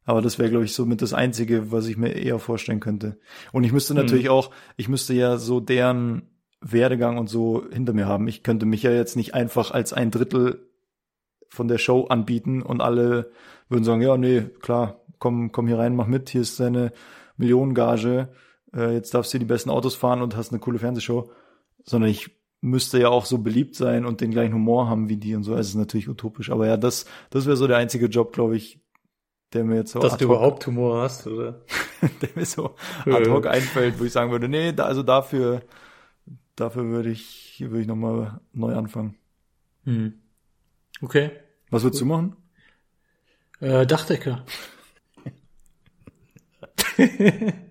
Aber 0.05 0.21
das 0.23 0.39
wäre, 0.39 0.51
glaube 0.51 0.65
ich, 0.65 0.73
somit 0.73 1.03
das 1.03 1.13
Einzige, 1.13 1.71
was 1.71 1.87
ich 1.87 1.97
mir 1.97 2.13
eher 2.13 2.39
vorstellen 2.39 2.81
könnte. 2.81 3.21
Und 3.53 3.65
ich 3.65 3.73
müsste 3.73 3.95
natürlich 3.95 4.31
auch, 4.31 4.51
ich 4.77 4.89
müsste 4.89 5.15
ja 5.15 5.37
so 5.37 5.61
deren 5.61 6.23
Werdegang 6.61 7.19
und 7.19 7.29
so 7.29 7.65
hinter 7.71 7.93
mir 7.93 8.07
haben. 8.07 8.29
Ich 8.29 8.43
könnte 8.43 8.67
mich 8.67 8.83
ja 8.83 8.91
jetzt 8.91 9.17
nicht 9.17 9.35
einfach 9.35 9.71
als 9.71 9.93
ein 9.93 10.11
Drittel 10.11 10.69
von 11.49 11.69
der 11.69 11.79
Show 11.79 12.07
anbieten 12.07 12.63
und 12.63 12.81
alle 12.81 13.31
würden 13.69 13.85
sagen, 13.85 14.03
ja, 14.03 14.17
nee, 14.17 14.43
klar, 14.61 15.01
komm, 15.19 15.53
komm 15.53 15.67
hier 15.67 15.79
rein, 15.79 15.97
mach 15.97 16.07
mit, 16.07 16.29
hier 16.31 16.43
ist 16.43 16.61
deine 16.61 16.93
Millionengage, 17.37 18.29
äh, 18.75 18.93
jetzt 18.93 19.15
darfst 19.15 19.33
du 19.33 19.39
die 19.39 19.45
besten 19.45 19.71
Autos 19.71 19.95
fahren 19.95 20.23
und 20.23 20.37
hast 20.37 20.53
eine 20.53 20.61
coole 20.61 20.79
Fernsehshow. 20.79 21.31
Sondern 21.85 22.11
ich 22.11 22.31
müsste 22.61 22.99
ja 22.99 23.09
auch 23.09 23.25
so 23.25 23.39
beliebt 23.39 23.77
sein 23.77 24.05
und 24.05 24.21
den 24.21 24.31
gleichen 24.31 24.55
Humor 24.55 24.89
haben 24.89 25.09
wie 25.09 25.17
die 25.17 25.35
und 25.35 25.45
so. 25.45 25.55
Es 25.55 25.69
ist 25.69 25.77
natürlich 25.77 26.09
utopisch. 26.09 26.51
Aber 26.51 26.67
ja, 26.67 26.77
das, 26.77 27.07
das 27.31 27.47
wäre 27.47 27.57
so 27.57 27.67
der 27.67 27.77
einzige 27.77 28.07
Job, 28.07 28.33
glaube 28.33 28.57
ich, 28.57 28.81
der 29.53 29.65
mir 29.65 29.77
jetzt 29.77 29.93
so 29.93 30.01
Dass 30.01 30.19
du 30.19 30.25
überhaupt 30.25 30.67
Humor 30.67 31.03
hast, 31.03 31.27
oder? 31.27 31.63
der 32.23 32.29
mir 32.35 32.45
so 32.45 32.75
ad 33.07 33.31
hoc 33.31 33.47
einfällt, 33.47 33.99
wo 33.99 34.05
ich 34.05 34.13
sagen 34.13 34.31
würde, 34.31 34.49
nee, 34.49 34.73
da, 34.73 34.85
also 34.85 35.03
dafür, 35.03 35.63
dafür 36.61 36.85
würde 36.85 37.11
ich, 37.11 37.61
würde 37.61 37.81
ich 37.81 37.87
nochmal 37.87 38.41
neu 38.53 38.75
anfangen. 38.75 39.17
Hm. 39.85 40.15
Okay. 41.01 41.31
Was 41.71 41.83
würdest 41.83 42.01
du 42.01 42.07
machen? 42.07 42.37
Äh, 43.61 43.87
Dachdecker. 43.87 44.45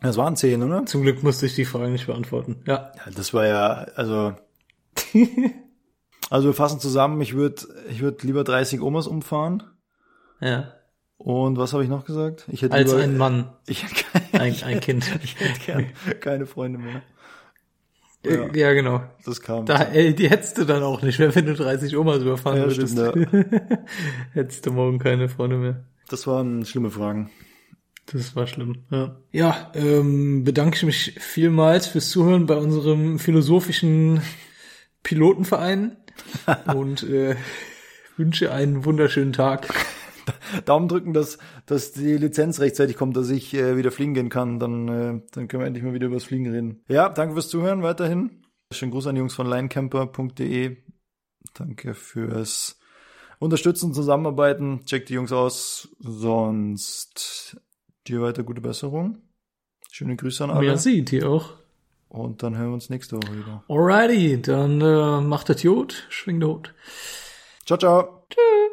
Das 0.00 0.16
waren 0.16 0.36
zehn, 0.36 0.62
oder? 0.62 0.86
Zum 0.86 1.02
Glück 1.02 1.22
musste 1.22 1.46
ich 1.46 1.54
die 1.54 1.64
Frage 1.64 1.90
nicht 1.90 2.06
beantworten. 2.06 2.62
Ja. 2.66 2.92
Ja, 2.96 3.10
das 3.14 3.32
war 3.34 3.46
ja, 3.46 3.70
also. 3.96 4.34
also 6.30 6.48
wir 6.48 6.54
fassen 6.54 6.80
zusammen, 6.80 7.20
ich 7.20 7.34
würde 7.34 7.66
ich 7.88 8.00
würd 8.00 8.22
lieber 8.22 8.44
30 8.44 8.80
Omas 8.82 9.06
umfahren. 9.06 9.62
Ja. 10.40 10.74
Und 11.16 11.56
was 11.56 11.72
habe 11.72 11.82
ich 11.82 11.88
noch 11.88 12.04
gesagt? 12.04 12.46
Ich 12.48 12.62
hätte 12.62 12.74
Als 12.74 12.90
lieber, 12.90 13.02
ein 13.02 13.16
Mann, 13.16 13.52
Ich 13.66 13.82
hätte 13.82 14.04
keine, 14.12 14.44
ein, 14.44 14.62
ein 14.62 14.80
Kind. 14.80 15.10
ich 15.24 15.40
hätte 15.40 15.60
gern 15.60 15.86
keine 16.20 16.46
Freunde 16.46 16.78
mehr. 16.78 17.02
Ja. 18.30 18.54
ja, 18.54 18.72
genau. 18.72 19.02
Das 19.24 19.40
kam. 19.40 19.66
Da, 19.66 19.82
ey, 19.82 20.14
die 20.14 20.28
hättest 20.30 20.58
du 20.58 20.64
dann 20.64 20.82
auch 20.82 21.02
nicht 21.02 21.18
mehr, 21.18 21.34
wenn 21.34 21.46
du 21.46 21.54
30 21.54 21.96
Omas 21.96 22.18
überfahren 22.18 22.58
Ja, 22.58 22.66
würdest. 22.66 22.98
stimmt, 22.98 23.28
hättest 24.32 24.66
du 24.66 24.72
morgen 24.72 24.98
keine 24.98 25.28
Freunde 25.28 25.56
mehr. 25.56 25.84
Das 26.08 26.26
waren 26.26 26.64
schlimme 26.64 26.90
Fragen. 26.90 27.30
Das 28.06 28.36
war 28.36 28.46
schlimm. 28.46 28.84
Ja, 28.90 29.16
ja 29.32 29.72
ähm, 29.74 30.44
bedanke 30.44 30.76
ich 30.76 30.82
mich 30.84 31.14
vielmals 31.18 31.88
fürs 31.88 32.10
Zuhören 32.10 32.46
bei 32.46 32.56
unserem 32.56 33.18
philosophischen 33.18 34.20
Pilotenverein 35.02 35.96
und 36.74 37.02
äh, 37.02 37.36
wünsche 38.16 38.52
einen 38.52 38.84
wunderschönen 38.84 39.32
Tag. 39.32 39.68
Daumen 40.64 40.88
drücken, 40.88 41.12
dass, 41.12 41.38
dass 41.66 41.92
die 41.92 42.16
Lizenz 42.16 42.60
rechtzeitig 42.60 42.96
kommt, 42.96 43.16
dass 43.16 43.30
ich 43.30 43.54
äh, 43.54 43.76
wieder 43.76 43.90
fliegen 43.90 44.14
gehen 44.14 44.28
kann. 44.28 44.58
Dann, 44.58 44.88
äh, 44.88 45.20
dann 45.32 45.48
können 45.48 45.62
wir 45.62 45.66
endlich 45.66 45.84
mal 45.84 45.94
wieder 45.94 46.06
über 46.06 46.16
das 46.16 46.24
Fliegen 46.24 46.50
reden. 46.50 46.82
Ja, 46.88 47.08
danke 47.08 47.34
fürs 47.34 47.48
Zuhören 47.48 47.82
weiterhin. 47.82 48.42
Schönen 48.72 48.92
Gruß 48.92 49.06
an 49.06 49.14
die 49.14 49.20
Jungs 49.20 49.34
von 49.34 49.46
linecamper.de. 49.48 50.76
Danke 51.54 51.94
fürs 51.94 52.78
Unterstützen, 53.38 53.94
Zusammenarbeiten. 53.94 54.84
Checkt 54.86 55.08
die 55.08 55.14
Jungs 55.14 55.32
aus. 55.32 55.88
Sonst 55.98 57.60
dir 58.06 58.22
weiter 58.22 58.42
gute 58.42 58.60
Besserung. 58.60 59.18
Schöne 59.90 60.16
Grüße 60.16 60.44
an 60.44 60.50
alle. 60.50 60.66
Merci, 60.68 61.04
dir 61.04 61.28
auch. 61.28 61.54
Und 62.08 62.42
dann 62.42 62.56
hören 62.56 62.68
wir 62.68 62.74
uns 62.74 62.90
nächste 62.90 63.16
Woche 63.16 63.36
wieder. 63.36 63.64
Alrighty, 63.68 64.40
dann 64.40 64.80
äh, 64.80 65.20
macht 65.20 65.48
das 65.48 65.62
gut, 65.62 66.06
schwingt 66.08 66.42
der 66.42 66.50
Hut. 66.50 66.74
Ciao, 67.64 67.78
ciao. 67.78 68.26
Tschüss. 68.30 68.65